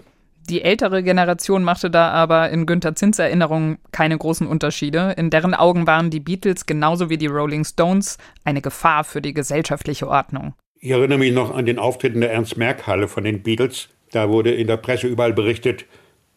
Die 0.49 0.61
ältere 0.61 1.03
Generation 1.03 1.63
machte 1.63 1.89
da 1.89 2.11
aber 2.11 2.49
in 2.49 2.65
Günter 2.65 2.95
Zins 2.95 3.17
Erinnerung 3.17 3.77
keine 3.91 4.17
großen 4.17 4.45
Unterschiede. 4.45 5.13
In 5.17 5.29
deren 5.29 5.53
Augen 5.53 5.87
waren 5.87 6.09
die 6.09 6.19
Beatles 6.19 6.65
genauso 6.65 7.09
wie 7.09 7.17
die 7.17 7.27
Rolling 7.27 7.63
Stones 7.63 8.17
eine 8.43 8.61
Gefahr 8.61 9.05
für 9.05 9.21
die 9.21 9.33
gesellschaftliche 9.33 10.07
Ordnung. 10.07 10.53
Ich 10.81 10.91
erinnere 10.91 11.17
mich 11.17 11.31
noch 11.31 11.55
an 11.55 11.65
den 11.65 11.79
Auftritt 11.79 12.13
in 12.13 12.21
der 12.21 12.33
Ernst-Merck-Halle 12.33 13.07
von 13.07 13.23
den 13.23 13.41
Beatles. 13.41 13.87
Da 14.13 14.29
wurde 14.29 14.51
in 14.51 14.67
der 14.67 14.77
Presse 14.77 15.07
überall 15.07 15.33
berichtet, 15.33 15.85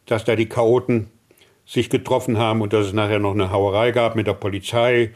dass 0.06 0.24
da 0.24 0.34
die 0.34 0.48
Chaoten 0.48 1.10
sich 1.66 1.90
getroffen 1.90 2.38
haben 2.38 2.62
und 2.62 2.72
dass 2.72 2.86
es 2.86 2.92
nachher 2.94 3.18
noch 3.18 3.34
eine 3.34 3.50
Hauerei 3.50 3.90
gab 3.90 4.16
mit 4.16 4.26
der 4.26 4.32
Polizei 4.32 5.10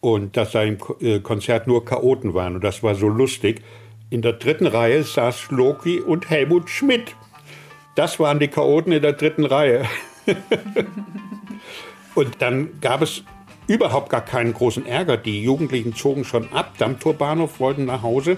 und 0.00 0.36
dass 0.36 0.52
da 0.52 0.62
im 0.62 0.78
äh, 1.00 1.18
Konzert 1.18 1.66
nur 1.66 1.84
Chaoten 1.84 2.32
waren. 2.32 2.54
Und 2.54 2.62
das 2.62 2.84
war 2.84 2.94
so 2.94 3.08
lustig. 3.08 3.60
In 4.08 4.22
der 4.22 4.34
dritten 4.34 4.68
Reihe 4.68 5.02
saß 5.02 5.50
Loki 5.50 5.98
und 5.98 6.30
Helmut 6.30 6.70
Schmidt. 6.70 7.16
Das 7.96 8.20
waren 8.20 8.38
die 8.38 8.48
Chaoten 8.48 8.92
in 8.92 9.02
der 9.02 9.14
dritten 9.14 9.44
Reihe. 9.44 9.84
und 12.14 12.40
dann 12.40 12.80
gab 12.80 13.02
es 13.02 13.24
überhaupt 13.66 14.10
gar 14.10 14.24
keinen 14.24 14.54
großen 14.54 14.86
Ärger. 14.86 15.16
Die 15.16 15.42
Jugendlichen 15.42 15.92
zogen 15.96 16.24
schon 16.24 16.52
ab. 16.52 16.74
Dammtorbahnhof 16.78 17.58
wollten 17.58 17.86
nach 17.86 18.02
Hause. 18.04 18.36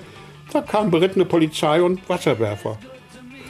Da 0.55 0.63
kam 0.63 0.91
berittene 0.91 1.27
Polizei 1.27 1.83
und 1.83 2.09
Wasserwerfer. 2.09 2.79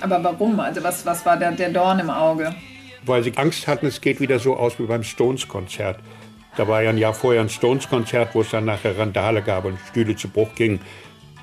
Aber 0.00 0.22
warum? 0.22 0.60
Also 0.60 0.82
was, 0.82 1.04
was 1.04 1.24
war 1.26 1.36
der, 1.36 1.52
der 1.52 1.70
Dorn 1.70 1.98
im 1.98 2.10
Auge? 2.10 2.54
Weil 3.04 3.22
sie 3.22 3.32
Angst 3.36 3.66
hatten, 3.66 3.86
es 3.86 4.00
geht 4.00 4.20
wieder 4.20 4.38
so 4.38 4.56
aus 4.56 4.78
wie 4.78 4.84
beim 4.84 5.02
Stones-Konzert. 5.02 5.98
Da 6.56 6.66
war 6.66 6.82
ja 6.82 6.90
ein 6.90 6.98
Jahr 6.98 7.14
vorher 7.14 7.40
ein 7.40 7.48
Stones-Konzert, 7.48 8.34
wo 8.34 8.40
es 8.40 8.50
dann 8.50 8.64
nachher 8.64 8.98
Randale 8.98 9.42
gab 9.42 9.64
und 9.64 9.78
Stühle 9.88 10.16
zu 10.16 10.28
Bruch 10.28 10.54
gingen. 10.54 10.80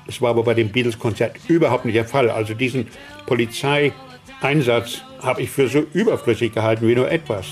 Das 0.06 0.20
war 0.20 0.30
aber 0.30 0.44
bei 0.44 0.54
dem 0.54 0.70
Beatles-Konzert 0.70 1.36
überhaupt 1.48 1.84
nicht 1.84 1.96
der 1.96 2.04
Fall. 2.04 2.30
Also 2.30 2.54
diesen 2.54 2.88
Polizeieinsatz 3.26 5.02
habe 5.22 5.42
ich 5.42 5.50
für 5.50 5.68
so 5.68 5.80
überflüssig 5.92 6.52
gehalten 6.52 6.86
wie 6.86 6.94
nur 6.94 7.10
etwas. 7.10 7.46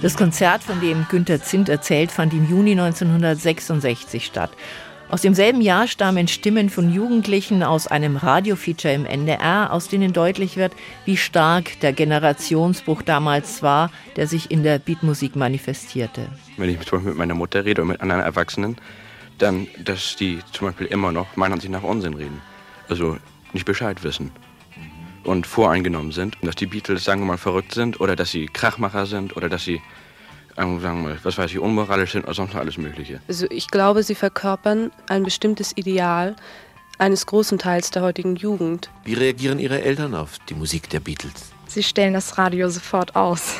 Das 0.00 0.16
Konzert, 0.16 0.62
von 0.62 0.80
dem 0.80 1.06
Günter 1.10 1.42
Zint 1.42 1.68
erzählt, 1.68 2.12
fand 2.12 2.32
im 2.32 2.48
Juni 2.48 2.70
1966 2.72 4.24
statt. 4.24 4.50
Aus 5.10 5.22
demselben 5.22 5.62
Jahr 5.62 5.88
stammen 5.88 6.28
Stimmen 6.28 6.68
von 6.68 6.92
Jugendlichen 6.92 7.62
aus 7.62 7.86
einem 7.86 8.18
Radiofeature 8.18 8.92
im 8.92 9.06
NDR, 9.06 9.72
aus 9.72 9.88
denen 9.88 10.12
deutlich 10.12 10.58
wird, 10.58 10.74
wie 11.06 11.16
stark 11.16 11.80
der 11.80 11.94
Generationsbruch 11.94 13.00
damals 13.00 13.62
war, 13.62 13.90
der 14.16 14.26
sich 14.26 14.50
in 14.50 14.64
der 14.64 14.78
Beatmusik 14.78 15.34
manifestierte. 15.34 16.26
Wenn 16.58 16.68
ich 16.68 16.78
zum 16.80 16.98
Beispiel 16.98 17.12
mit 17.12 17.16
meiner 17.18 17.34
Mutter 17.34 17.64
rede 17.64 17.80
oder 17.80 17.92
mit 17.92 18.02
anderen 18.02 18.20
Erwachsenen, 18.20 18.76
dann, 19.38 19.66
dass 19.82 20.14
die 20.16 20.40
zum 20.52 20.68
Beispiel 20.68 20.88
immer 20.88 21.10
noch 21.10 21.36
meiner 21.36 21.54
Ansicht 21.54 21.72
nach 21.72 21.84
Unsinn 21.84 22.12
reden. 22.12 22.42
Also 22.90 23.16
nicht 23.54 23.64
Bescheid 23.64 24.04
wissen 24.04 24.30
und 25.24 25.46
voreingenommen 25.46 26.12
sind. 26.12 26.36
Dass 26.42 26.56
die 26.56 26.66
Beatles, 26.66 27.04
sagen 27.04 27.22
wir 27.22 27.26
mal, 27.26 27.38
verrückt 27.38 27.72
sind 27.72 27.98
oder 28.00 28.14
dass 28.14 28.30
sie 28.30 28.44
Krachmacher 28.46 29.06
sind 29.06 29.36
oder 29.38 29.48
dass 29.48 29.64
sie 29.64 29.80
sagen 30.58 30.82
wir 30.82 31.10
mal, 31.10 31.18
was 31.22 31.38
weiß 31.38 31.50
ich, 31.52 31.58
unmoralisch 31.58 32.12
sind 32.12 32.24
oder 32.24 32.34
sonst 32.34 32.52
noch 32.52 32.60
alles 32.60 32.78
Mögliche. 32.78 33.20
Also 33.28 33.46
ich 33.50 33.68
glaube, 33.68 34.02
sie 34.02 34.14
verkörpern 34.14 34.90
ein 35.08 35.22
bestimmtes 35.22 35.72
Ideal 35.76 36.34
eines 36.98 37.26
großen 37.26 37.58
Teils 37.58 37.90
der 37.90 38.02
heutigen 38.02 38.36
Jugend. 38.36 38.90
Wie 39.04 39.14
reagieren 39.14 39.58
Ihre 39.60 39.82
Eltern 39.82 40.14
auf 40.14 40.38
die 40.48 40.54
Musik 40.54 40.90
der 40.90 41.00
Beatles? 41.00 41.52
Sie 41.68 41.82
stellen 41.82 42.14
das 42.14 42.38
Radio 42.38 42.68
sofort 42.70 43.14
aus. 43.14 43.56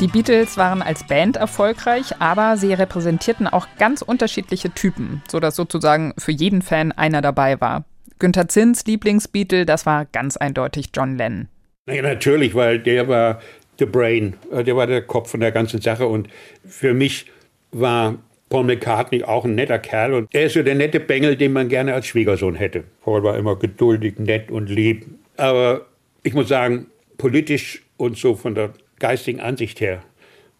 Die 0.00 0.06
Beatles 0.08 0.56
waren 0.56 0.82
als 0.82 1.06
Band 1.06 1.36
erfolgreich, 1.36 2.20
aber 2.20 2.56
sie 2.56 2.72
repräsentierten 2.72 3.46
auch 3.46 3.66
ganz 3.78 4.02
unterschiedliche 4.02 4.70
Typen, 4.70 5.22
sodass 5.30 5.56
sozusagen 5.56 6.14
für 6.18 6.32
jeden 6.32 6.62
Fan 6.62 6.92
einer 6.92 7.22
dabei 7.22 7.60
war. 7.60 7.84
Günther 8.18 8.48
Zins 8.48 8.84
Lieblingsbeatle, 8.86 9.66
das 9.66 9.86
war 9.86 10.06
ganz 10.06 10.36
eindeutig 10.36 10.86
John 10.94 11.18
Lennon. 11.18 11.48
Naja, 11.86 12.02
natürlich, 12.02 12.54
weil 12.54 12.78
der 12.78 13.08
war 13.08 13.40
the 13.78 13.84
brain, 13.84 14.34
äh, 14.50 14.64
der 14.64 14.76
war 14.76 14.86
der 14.86 15.02
Kopf 15.02 15.30
von 15.30 15.40
der 15.40 15.52
ganzen 15.52 15.80
Sache 15.80 16.06
und 16.06 16.28
für 16.66 16.94
mich 16.94 17.26
war 17.72 18.16
Paul 18.48 18.64
McCartney 18.64 19.24
auch 19.24 19.44
ein 19.44 19.54
netter 19.54 19.78
Kerl 19.78 20.14
und 20.14 20.28
er 20.32 20.46
ist 20.46 20.54
so 20.54 20.62
der 20.62 20.74
nette 20.74 21.00
Bengel, 21.00 21.36
den 21.36 21.52
man 21.52 21.68
gerne 21.68 21.94
als 21.94 22.06
Schwiegersohn 22.06 22.54
hätte. 22.54 22.84
Paul 23.02 23.22
war 23.22 23.36
immer 23.36 23.56
geduldig, 23.56 24.18
nett 24.18 24.50
und 24.50 24.68
lieb. 24.70 25.06
Aber 25.36 25.86
ich 26.22 26.32
muss 26.32 26.48
sagen, 26.48 26.86
politisch 27.18 27.82
und 27.96 28.16
so 28.16 28.34
von 28.34 28.54
der 28.54 28.72
geistigen 28.98 29.40
Ansicht 29.40 29.80
her 29.80 30.02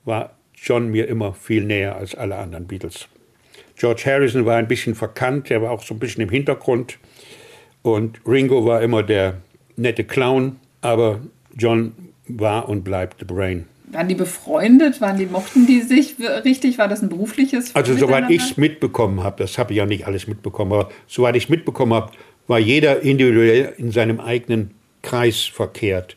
war 0.04 0.36
John 0.54 0.90
mir 0.90 1.08
immer 1.08 1.32
viel 1.32 1.64
näher 1.64 1.96
als 1.96 2.14
alle 2.14 2.36
anderen 2.36 2.66
Beatles. 2.66 3.08
George 3.76 4.02
Harrison 4.06 4.46
war 4.46 4.56
ein 4.56 4.68
bisschen 4.68 4.94
verkannt, 4.94 5.50
der 5.50 5.62
war 5.62 5.70
auch 5.70 5.82
so 5.82 5.94
ein 5.94 5.98
bisschen 5.98 6.22
im 6.22 6.30
Hintergrund. 6.30 6.98
Und 7.86 8.20
Ringo 8.26 8.66
war 8.66 8.82
immer 8.82 9.02
der 9.02 9.38
nette 9.76 10.04
Clown, 10.04 10.56
aber 10.80 11.20
John 11.56 11.92
war 12.26 12.68
und 12.68 12.82
bleibt 12.82 13.20
The 13.20 13.24
Brain. 13.24 13.66
Waren 13.92 14.08
die 14.08 14.16
befreundet? 14.16 15.00
Waren 15.00 15.16
die, 15.16 15.26
mochten 15.26 15.66
die 15.66 15.82
sich 15.82 16.16
richtig? 16.44 16.78
War 16.78 16.88
das 16.88 17.02
ein 17.02 17.08
berufliches? 17.08 17.74
Also 17.76 17.96
soweit 17.96 18.28
ich 18.30 18.42
es 18.42 18.56
mitbekommen 18.56 19.22
habe, 19.22 19.36
das 19.38 19.56
habe 19.58 19.72
ich 19.72 19.76
ja 19.78 19.86
nicht 19.86 20.06
alles 20.06 20.26
mitbekommen, 20.26 20.72
aber 20.72 20.90
soweit 21.06 21.36
ich 21.36 21.44
es 21.44 21.48
mitbekommen 21.48 21.94
habe, 21.94 22.10
war 22.48 22.58
jeder 22.58 23.02
individuell 23.02 23.74
in 23.78 23.92
seinem 23.92 24.18
eigenen 24.18 24.72
Kreis 25.02 25.44
verkehrt. 25.44 26.16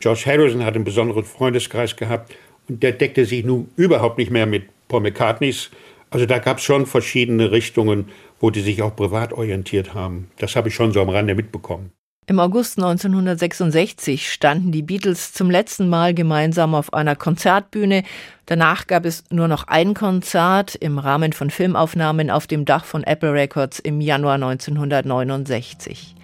George 0.00 0.24
Harrison 0.26 0.64
hat 0.64 0.74
einen 0.74 0.84
besonderen 0.84 1.24
Freundeskreis 1.24 1.96
gehabt 1.96 2.34
und 2.68 2.82
der 2.82 2.92
deckte 2.92 3.24
sich 3.24 3.44
nun 3.44 3.68
überhaupt 3.76 4.18
nicht 4.18 4.30
mehr 4.30 4.44
mit 4.44 4.64
Paul 4.88 5.00
McCartneys. 5.00 5.70
Also 6.10 6.26
da 6.26 6.38
gab 6.38 6.58
es 6.58 6.64
schon 6.64 6.86
verschiedene 6.86 7.50
Richtungen, 7.50 8.10
wo 8.40 8.50
die 8.50 8.60
sich 8.60 8.82
auch 8.82 8.94
privat 8.94 9.32
orientiert 9.32 9.94
haben. 9.94 10.30
Das 10.38 10.56
habe 10.56 10.68
ich 10.68 10.74
schon 10.74 10.92
so 10.92 11.00
am 11.00 11.08
Rande 11.08 11.34
mitbekommen. 11.34 11.92
Im 12.26 12.40
August 12.40 12.76
1966 12.76 14.30
standen 14.30 14.70
die 14.70 14.82
Beatles 14.82 15.32
zum 15.32 15.50
letzten 15.50 15.88
Mal 15.88 16.12
gemeinsam 16.12 16.74
auf 16.74 16.92
einer 16.92 17.16
Konzertbühne. 17.16 18.02
Danach 18.44 18.86
gab 18.86 19.06
es 19.06 19.24
nur 19.30 19.48
noch 19.48 19.66
ein 19.66 19.94
Konzert 19.94 20.74
im 20.74 20.98
Rahmen 20.98 21.32
von 21.32 21.48
Filmaufnahmen 21.48 22.30
auf 22.30 22.46
dem 22.46 22.66
Dach 22.66 22.84
von 22.84 23.02
Apple 23.02 23.32
Records 23.32 23.78
im 23.78 24.02
Januar 24.02 24.34
1969. 24.34 26.16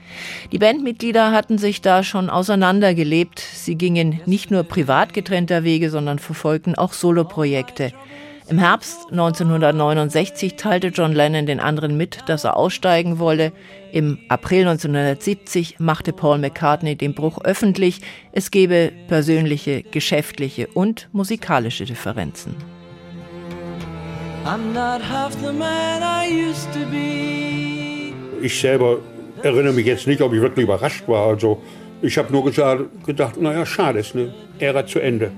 Die 0.52 0.58
Bandmitglieder 0.58 1.32
hatten 1.32 1.56
sich 1.56 1.80
da 1.80 2.02
schon 2.02 2.28
auseinandergelebt. 2.28 3.40
Sie 3.40 3.76
gingen 3.76 4.20
nicht 4.26 4.50
nur 4.50 4.64
privat 4.64 5.14
getrennter 5.14 5.64
Wege, 5.64 5.88
sondern 5.88 6.18
verfolgten 6.18 6.74
auch 6.74 6.92
Soloprojekte. 6.92 7.92
Im 8.46 8.58
Herbst 8.58 9.06
1969 9.10 10.56
teilte 10.56 10.88
John 10.88 11.12
Lennon 11.12 11.46
den 11.46 11.60
anderen 11.60 11.96
mit, 11.96 12.18
dass 12.26 12.44
er 12.44 12.58
aussteigen 12.58 13.18
wolle. 13.18 13.52
Im 13.90 14.18
April 14.28 14.68
1970 14.68 15.76
machte 15.78 16.12
Paul 16.12 16.36
McCartney 16.38 16.94
den 16.94 17.14
Bruch 17.14 17.38
öffentlich. 17.42 18.02
Es 18.32 18.50
gebe 18.50 18.92
persönliche, 19.08 19.82
geschäftliche 19.82 20.66
und 20.66 21.08
musikalische 21.12 21.86
Differenzen. 21.86 22.54
Ich 28.42 28.60
selber 28.60 28.98
erinnere 29.42 29.72
mich 29.72 29.86
jetzt 29.86 30.06
nicht, 30.06 30.20
ob 30.20 30.34
ich 30.34 30.42
wirklich 30.42 30.64
überrascht 30.64 31.08
war. 31.08 31.28
Also 31.28 31.62
ich 32.02 32.18
habe 32.18 32.30
nur 32.30 32.44
gesagt, 32.44 33.06
gedacht, 33.06 33.40
naja, 33.40 33.64
schade, 33.64 34.00
ist 34.00 34.14
eine 34.14 34.34
Ära 34.58 34.86
zu 34.86 34.98
Ende. 34.98 35.32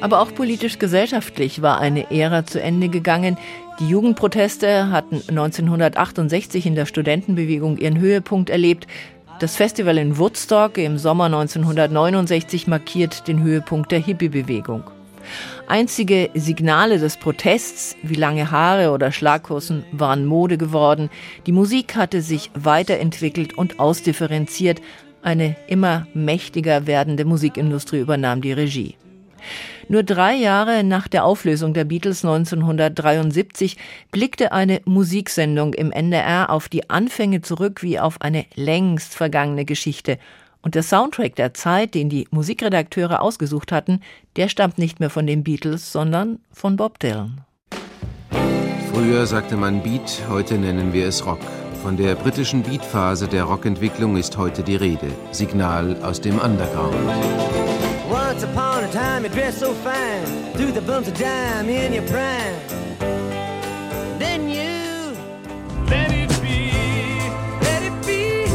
Aber 0.00 0.20
auch 0.20 0.34
politisch-gesellschaftlich 0.34 1.62
war 1.62 1.80
eine 1.80 2.10
Ära 2.10 2.44
zu 2.44 2.60
Ende 2.60 2.88
gegangen. 2.88 3.38
Die 3.80 3.88
Jugendproteste 3.88 4.90
hatten 4.90 5.22
1968 5.28 6.66
in 6.66 6.74
der 6.74 6.86
Studentenbewegung 6.86 7.78
ihren 7.78 7.98
Höhepunkt 7.98 8.50
erlebt. 8.50 8.86
Das 9.38 9.56
Festival 9.56 9.98
in 9.98 10.18
Woodstock 10.18 10.78
im 10.78 10.98
Sommer 10.98 11.24
1969 11.24 12.66
markiert 12.66 13.26
den 13.28 13.42
Höhepunkt 13.42 13.90
der 13.90 13.98
Hippie-Bewegung. 14.00 14.84
Einzige 15.68 16.30
Signale 16.34 16.98
des 16.98 17.16
Protests, 17.16 17.96
wie 18.02 18.14
lange 18.14 18.50
Haare 18.50 18.90
oder 18.90 19.12
Schlaghosen, 19.12 19.84
waren 19.92 20.26
Mode 20.26 20.58
geworden. 20.58 21.10
Die 21.46 21.52
Musik 21.52 21.96
hatte 21.96 22.22
sich 22.22 22.50
weiterentwickelt 22.54 23.56
und 23.56 23.80
ausdifferenziert. 23.80 24.80
Eine 25.22 25.56
immer 25.68 26.06
mächtiger 26.14 26.86
werdende 26.86 27.24
Musikindustrie 27.24 28.00
übernahm 28.00 28.42
die 28.42 28.52
Regie. 28.52 28.96
Nur 29.88 30.02
drei 30.02 30.34
Jahre 30.34 30.84
nach 30.84 31.08
der 31.08 31.24
Auflösung 31.24 31.74
der 31.74 31.84
Beatles 31.84 32.24
1973 32.24 33.76
blickte 34.10 34.52
eine 34.52 34.80
Musiksendung 34.84 35.74
im 35.74 35.92
NDR 35.92 36.50
auf 36.50 36.68
die 36.68 36.88
Anfänge 36.90 37.42
zurück 37.42 37.82
wie 37.82 37.98
auf 37.98 38.20
eine 38.20 38.46
längst 38.54 39.14
vergangene 39.14 39.64
Geschichte. 39.64 40.18
Und 40.62 40.76
der 40.76 40.84
Soundtrack 40.84 41.34
der 41.34 41.54
Zeit, 41.54 41.94
den 41.94 42.08
die 42.08 42.28
Musikredakteure 42.30 43.20
ausgesucht 43.20 43.72
hatten, 43.72 44.00
der 44.36 44.48
stammt 44.48 44.78
nicht 44.78 45.00
mehr 45.00 45.10
von 45.10 45.26
den 45.26 45.42
Beatles, 45.42 45.90
sondern 45.90 46.38
von 46.52 46.76
Bob 46.76 47.00
Dylan. 47.00 47.40
Früher 48.92 49.26
sagte 49.26 49.56
man 49.56 49.82
Beat, 49.82 50.22
heute 50.28 50.54
nennen 50.58 50.92
wir 50.92 51.08
es 51.08 51.26
Rock. 51.26 51.40
Von 51.82 51.96
der 51.96 52.14
britischen 52.14 52.62
Beatphase 52.62 53.26
der 53.26 53.44
Rockentwicklung 53.44 54.16
ist 54.16 54.36
heute 54.36 54.62
die 54.62 54.76
Rede. 54.76 55.08
Signal 55.32 55.96
aus 56.04 56.20
dem 56.20 56.38
Underground. 56.38 56.94
Once 58.32 58.44
upon 58.44 58.82
a 58.82 58.90
time, 58.90 59.24
you 59.24 59.28
dressed 59.28 59.58
so 59.58 59.74
fine, 59.74 60.24
threw 60.54 60.72
the 60.72 60.80
bumps 60.80 61.06
of 61.06 61.18
dime 61.18 61.68
in 61.68 61.92
your 61.92 62.02
prime. 62.04 62.56
Then 64.18 64.48
you 64.48 65.12
let 65.90 66.10
it 66.10 66.30
be, 66.40 66.72
let 67.60 67.82
it 67.82 68.06
be, 68.06 68.46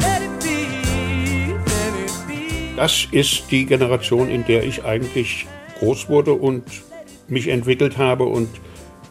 let 0.00 0.20
it 0.20 0.44
be, 0.44 1.56
let 1.66 1.94
it 1.94 2.28
be. 2.28 2.76
Das 2.76 3.08
ist 3.10 3.50
die 3.50 3.64
Generation, 3.64 4.28
in 4.28 4.44
der 4.44 4.64
ich 4.64 4.84
eigentlich 4.84 5.46
groß 5.78 6.10
wurde 6.10 6.34
und 6.34 6.64
mich 7.26 7.48
entwickelt 7.48 7.96
habe 7.96 8.24
und 8.24 8.50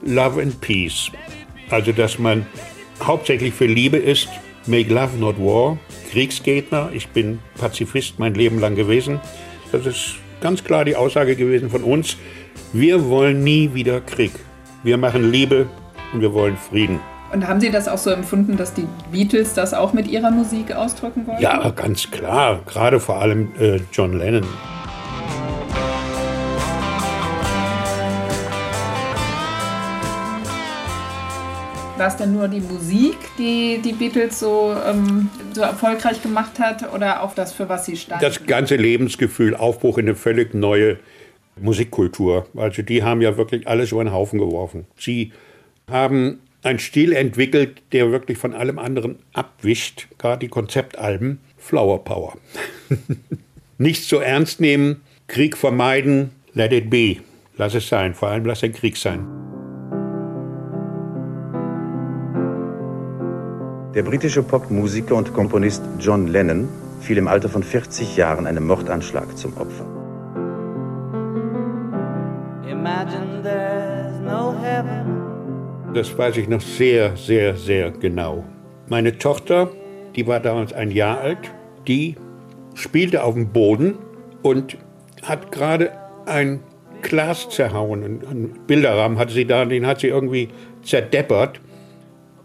Love 0.04 0.40
and 0.40 0.62
Peace. 0.62 1.10
Also, 1.72 1.94
dass 1.94 2.20
man 2.20 2.46
hauptsächlich 3.04 3.56
für 3.56 3.66
Liebe 3.66 3.98
ist, 3.98 4.30
Make 4.68 4.94
Love 4.94 5.18
Not 5.18 5.40
War, 5.40 5.80
Kriegsgegner. 6.12 6.92
Ich 6.94 7.08
bin 7.08 7.40
Pazifist 7.58 8.20
mein 8.20 8.36
Leben 8.36 8.60
lang 8.60 8.76
gewesen. 8.76 9.20
Das 9.72 9.86
ist 9.86 10.16
ganz 10.42 10.64
klar 10.64 10.86
die 10.86 10.96
Aussage 10.96 11.36
gewesen 11.36 11.70
von 11.70 11.84
uns. 11.84 12.18
Wir 12.74 13.08
wollen 13.10 13.44
nie 13.44 13.74
wieder 13.74 14.02
Krieg. 14.02 14.32
Wir 14.84 14.98
machen 14.98 15.32
Liebe 15.32 15.68
und 16.14 16.22
wir 16.22 16.34
wollen 16.34 16.58
Frieden. 16.58 17.00
Und 17.32 17.48
haben 17.48 17.60
Sie 17.60 17.70
das 17.70 17.88
auch 17.88 17.98
so 17.98 18.10
empfunden, 18.10 18.58
dass 18.58 18.74
die 18.74 18.88
Beatles 19.12 19.54
das 19.54 19.74
auch 19.74 19.94
mit 19.94 20.08
ihrer 20.08 20.32
Musik 20.32 20.72
ausdrücken 20.74 21.28
wollten? 21.28 21.42
Ja, 21.44 21.70
ganz 21.70 22.10
klar. 22.10 22.62
Gerade 22.66 23.00
vor 23.00 23.22
allem 23.22 23.52
äh, 23.60 23.80
John 23.92 24.18
Lennon. 24.18 24.46
War 32.00 32.08
es 32.08 32.16
denn 32.16 32.32
nur 32.32 32.48
die 32.48 32.62
Musik, 32.62 33.18
die 33.38 33.82
die 33.84 33.92
Beatles 33.92 34.40
so, 34.40 34.74
ähm, 34.88 35.30
so 35.52 35.60
erfolgreich 35.60 36.24
gemacht 36.24 36.58
hat 36.58 36.94
oder 36.94 37.22
auch 37.22 37.36
das, 37.36 37.52
für 37.52 37.68
was 37.68 37.86
sie 37.86 37.98
standen? 37.98 38.24
Das 38.24 38.46
ganze 38.46 38.78
Lebensgefühl, 38.78 39.54
Aufbruch 39.54 39.98
in 39.98 40.06
eine 40.06 40.16
völlig 40.16 40.54
neue 40.54 40.98
Musikkultur. 41.60 42.48
Also 42.56 42.84
die 42.84 43.04
haben 43.04 43.20
ja 43.20 43.36
wirklich 43.36 43.68
alles 43.68 43.92
über 43.92 44.02
den 44.02 44.14
Haufen 44.14 44.40
geworfen. 44.40 44.86
Sie 44.98 45.34
haben 45.92 46.40
einen 46.64 46.80
Stil 46.80 47.12
entwickelt, 47.12 47.82
der 47.92 48.12
wirklich 48.12 48.38
von 48.38 48.54
allem 48.54 48.80
anderen 48.80 49.20
abwischt, 49.34 50.08
gerade 50.18 50.40
die 50.40 50.48
Konzeptalben. 50.48 51.42
Flower 51.58 52.02
Power. 52.06 52.38
Nicht 53.78 54.06
so 54.06 54.20
ernst 54.20 54.62
nehmen, 54.62 55.02
Krieg 55.28 55.58
vermeiden, 55.58 56.30
let 56.54 56.72
it 56.72 56.90
be. 56.90 57.18
Lass 57.58 57.74
es 57.76 57.90
sein, 57.90 58.14
vor 58.14 58.30
allem 58.30 58.46
lass 58.46 58.62
den 58.62 58.72
Krieg 58.72 58.96
sein. 58.96 59.49
Der 63.96 64.04
britische 64.04 64.44
Popmusiker 64.44 65.16
und 65.16 65.34
Komponist 65.34 65.82
John 66.00 66.28
Lennon 66.28 66.70
fiel 67.02 67.18
im 67.18 67.28
Alter 67.28 67.50
von 67.50 67.64
40 67.64 68.18
Jahren 68.18 68.46
einem 68.46 68.68
Mordanschlag 68.68 69.36
zum 69.36 69.58
Opfer. 69.58 69.84
Das 75.96 76.16
weiß 76.16 76.38
ich 76.38 76.48
noch 76.48 76.62
sehr, 76.62 77.18
sehr, 77.18 77.56
sehr 77.58 77.90
genau. 77.90 78.44
Meine 78.90 79.18
Tochter, 79.18 79.72
die 80.16 80.28
war 80.28 80.40
damals 80.40 80.72
ein 80.72 80.92
Jahr 80.92 81.20
alt, 81.20 81.52
die 81.88 82.16
spielte 82.76 83.24
auf 83.24 83.34
dem 83.34 83.50
Boden 83.50 83.96
und 84.44 84.78
hat 85.24 85.52
gerade 85.52 85.94
ein 86.28 86.60
Glas 87.02 87.50
zerhauen. 87.50 88.04
Einen 88.04 88.60
Bilderrahmen 88.68 89.18
hatte 89.18 89.34
sie 89.34 89.46
da, 89.46 89.66
den 89.66 89.88
hat 89.88 90.02
sie 90.02 90.10
irgendwie 90.10 90.50
zerdeppert. 90.84 91.60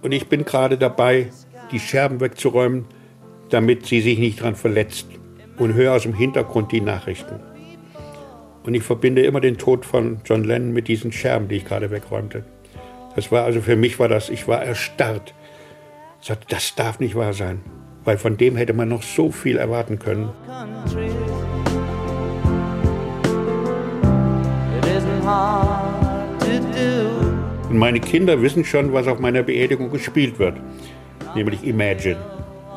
Und 0.04 0.12
ich 0.12 0.28
bin 0.28 0.44
gerade 0.44 0.76
dabei, 0.76 1.28
die 1.72 1.80
Scherben 1.80 2.20
wegzuräumen, 2.20 2.84
damit 3.48 3.86
sie 3.86 4.02
sich 4.02 4.18
nicht 4.18 4.40
daran 4.40 4.54
verletzt. 4.54 5.06
Und 5.56 5.72
höre 5.72 5.94
aus 5.94 6.02
dem 6.02 6.12
Hintergrund 6.12 6.72
die 6.72 6.82
Nachrichten. 6.82 7.40
Und 8.64 8.74
ich 8.74 8.82
verbinde 8.82 9.22
immer 9.22 9.40
den 9.40 9.56
Tod 9.56 9.86
von 9.86 10.18
John 10.26 10.44
Lennon 10.44 10.74
mit 10.74 10.88
diesen 10.88 11.10
Scherben, 11.10 11.48
die 11.48 11.56
ich 11.56 11.64
gerade 11.64 11.90
wegräumte. 11.90 12.44
Das 13.16 13.32
war 13.32 13.44
also 13.44 13.62
für 13.62 13.76
mich 13.76 13.98
war 13.98 14.08
das, 14.08 14.28
ich 14.28 14.46
war 14.46 14.62
erstarrt. 14.62 15.32
Ich 16.20 16.26
sagte, 16.26 16.48
das 16.50 16.74
darf 16.74 17.00
nicht 17.00 17.14
wahr 17.14 17.32
sein, 17.32 17.62
weil 18.04 18.18
von 18.18 18.36
dem 18.36 18.56
hätte 18.56 18.74
man 18.74 18.90
noch 18.90 19.02
so 19.02 19.30
viel 19.30 19.56
erwarten 19.56 19.98
können. 19.98 20.28
It 24.76 24.84
isn't 24.84 25.24
hard. 25.24 25.73
Und 27.74 27.80
meine 27.80 27.98
Kinder 27.98 28.40
wissen 28.40 28.64
schon, 28.64 28.92
was 28.92 29.08
auf 29.08 29.18
meiner 29.18 29.42
Beerdigung 29.42 29.90
gespielt 29.90 30.38
wird, 30.38 30.54
nämlich 31.34 31.64
Imagine. 31.66 32.18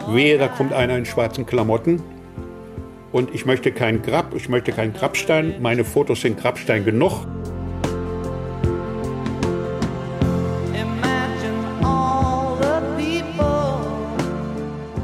wehe, 0.07 0.39
da 0.39 0.47
kommt 0.47 0.73
einer 0.73 0.97
in 0.97 1.05
schwarzen 1.05 1.45
Klamotten. 1.45 2.01
Und 3.11 3.31
ich 3.35 3.45
möchte 3.45 3.71
kein 3.71 4.01
Grab, 4.01 4.33
ich 4.33 4.49
möchte 4.49 4.71
keinen 4.71 4.93
Grabstein. 4.93 5.61
Meine 5.61 5.85
Fotos 5.85 6.21
sind 6.21 6.39
Grabstein 6.39 6.83
genug. 6.83 7.27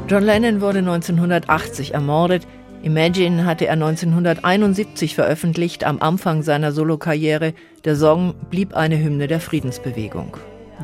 John 0.08 0.24
Lennon 0.24 0.60
wurde 0.60 0.80
1980 0.80 1.94
ermordet. 1.94 2.48
Imagine 2.84 3.46
hatte 3.46 3.66
er 3.66 3.72
1971 3.72 5.14
veröffentlicht, 5.14 5.84
am 5.84 6.00
Anfang 6.00 6.42
seiner 6.42 6.70
Solokarriere. 6.70 7.54
Der 7.86 7.96
Song 7.96 8.34
blieb 8.50 8.74
eine 8.74 9.02
Hymne 9.02 9.26
der 9.26 9.40
Friedensbewegung. 9.40 10.36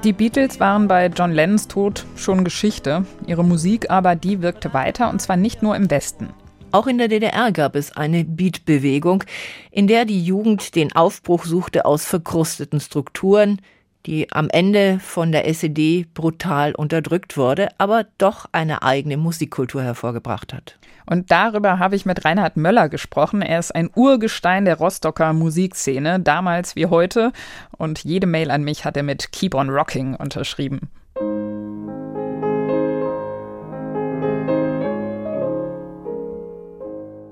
Die 0.02 0.14
Beatles 0.14 0.58
waren 0.60 0.88
bei 0.88 1.08
John 1.08 1.30
Lennons 1.30 1.68
Tod 1.68 2.06
schon 2.16 2.42
Geschichte. 2.42 3.04
Ihre 3.26 3.44
Musik 3.44 3.90
aber, 3.90 4.16
die 4.16 4.40
wirkte 4.40 4.72
weiter 4.72 5.10
und 5.10 5.20
zwar 5.20 5.36
nicht 5.36 5.62
nur 5.62 5.76
im 5.76 5.90
Westen. 5.90 6.30
Auch 6.72 6.86
in 6.86 6.96
der 6.96 7.08
DDR 7.08 7.52
gab 7.52 7.76
es 7.76 7.94
eine 7.94 8.24
Beat-Bewegung, 8.24 9.24
in 9.70 9.86
der 9.86 10.06
die 10.06 10.24
Jugend 10.24 10.76
den 10.76 10.92
Aufbruch 10.92 11.44
suchte 11.44 11.84
aus 11.84 12.06
verkrusteten 12.06 12.80
Strukturen, 12.80 13.60
die 14.06 14.30
am 14.32 14.48
Ende 14.50 14.98
von 15.00 15.32
der 15.32 15.46
SED 15.48 16.06
brutal 16.14 16.74
unterdrückt 16.74 17.36
wurde, 17.36 17.68
aber 17.78 18.06
doch 18.18 18.46
eine 18.52 18.82
eigene 18.82 19.16
Musikkultur 19.16 19.82
hervorgebracht 19.82 20.52
hat. 20.52 20.78
Und 21.06 21.30
darüber 21.30 21.78
habe 21.78 21.96
ich 21.96 22.06
mit 22.06 22.24
Reinhard 22.24 22.56
Möller 22.56 22.88
gesprochen. 22.88 23.42
Er 23.42 23.58
ist 23.58 23.74
ein 23.74 23.90
Urgestein 23.94 24.64
der 24.64 24.78
Rostocker 24.78 25.32
Musikszene, 25.32 26.20
damals 26.20 26.76
wie 26.76 26.86
heute. 26.86 27.32
Und 27.76 28.04
jede 28.04 28.26
Mail 28.26 28.50
an 28.50 28.62
mich 28.62 28.84
hat 28.84 28.96
er 28.96 29.02
mit 29.02 29.32
Keep 29.32 29.54
on 29.54 29.70
Rocking 29.70 30.14
unterschrieben. 30.14 30.88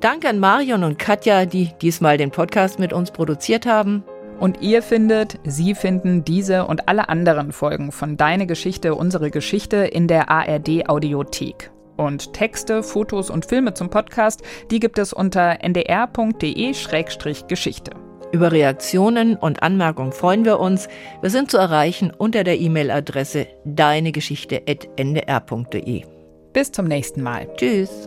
Danke 0.01 0.29
an 0.29 0.39
Marion 0.39 0.85
und 0.85 0.99
Katja, 0.99 1.45
die 1.45 1.73
diesmal 1.83 2.19
den 2.19 2.31
Podcast 2.31 2.79
mit 2.79 2.93
uns 2.93 3.11
produziert 3.11 3.67
haben. 3.67 4.05
Und 4.41 4.63
ihr 4.63 4.83
findet, 4.83 5.39
Sie 5.45 5.75
finden 5.75 6.25
diese 6.25 6.67
und 6.67 6.89
alle 6.89 7.09
anderen 7.09 7.51
Folgen 7.53 7.91
von 7.91 8.17
Deine 8.17 8.47
Geschichte, 8.47 8.95
unsere 8.95 9.31
Geschichte 9.31 9.79
in 9.79 10.07
der 10.07 10.31
ARD 10.31 10.89
Audiothek. 10.89 11.73
Und 11.97 12.33
Texte, 12.33 12.85
Fotos 12.85 13.31
und 13.31 13.47
Filme 13.47 13.75
zum 13.75 13.91
Podcast, 13.91 14.43
die 14.71 14.79
gibt 14.79 14.99
es 14.99 15.13
unter 15.13 15.65
ndr.de-geschichte. 15.65 17.91
Über 18.31 18.53
Reaktionen 18.53 19.37
und 19.37 19.63
Anmerkungen 19.63 20.13
freuen 20.13 20.45
wir 20.45 20.61
uns. 20.61 20.87
Wir 21.23 21.31
sind 21.31 21.51
zu 21.51 21.57
erreichen 21.57 22.13
unter 22.17 22.45
der 22.45 22.61
E-Mail-Adresse 22.61 23.47
deinegeschichte.ndr.de. 23.65 26.05
Bis 26.53 26.73
zum 26.73 26.87
nächsten 26.87 27.23
Mal. 27.23 27.49
Tschüss. 27.57 28.07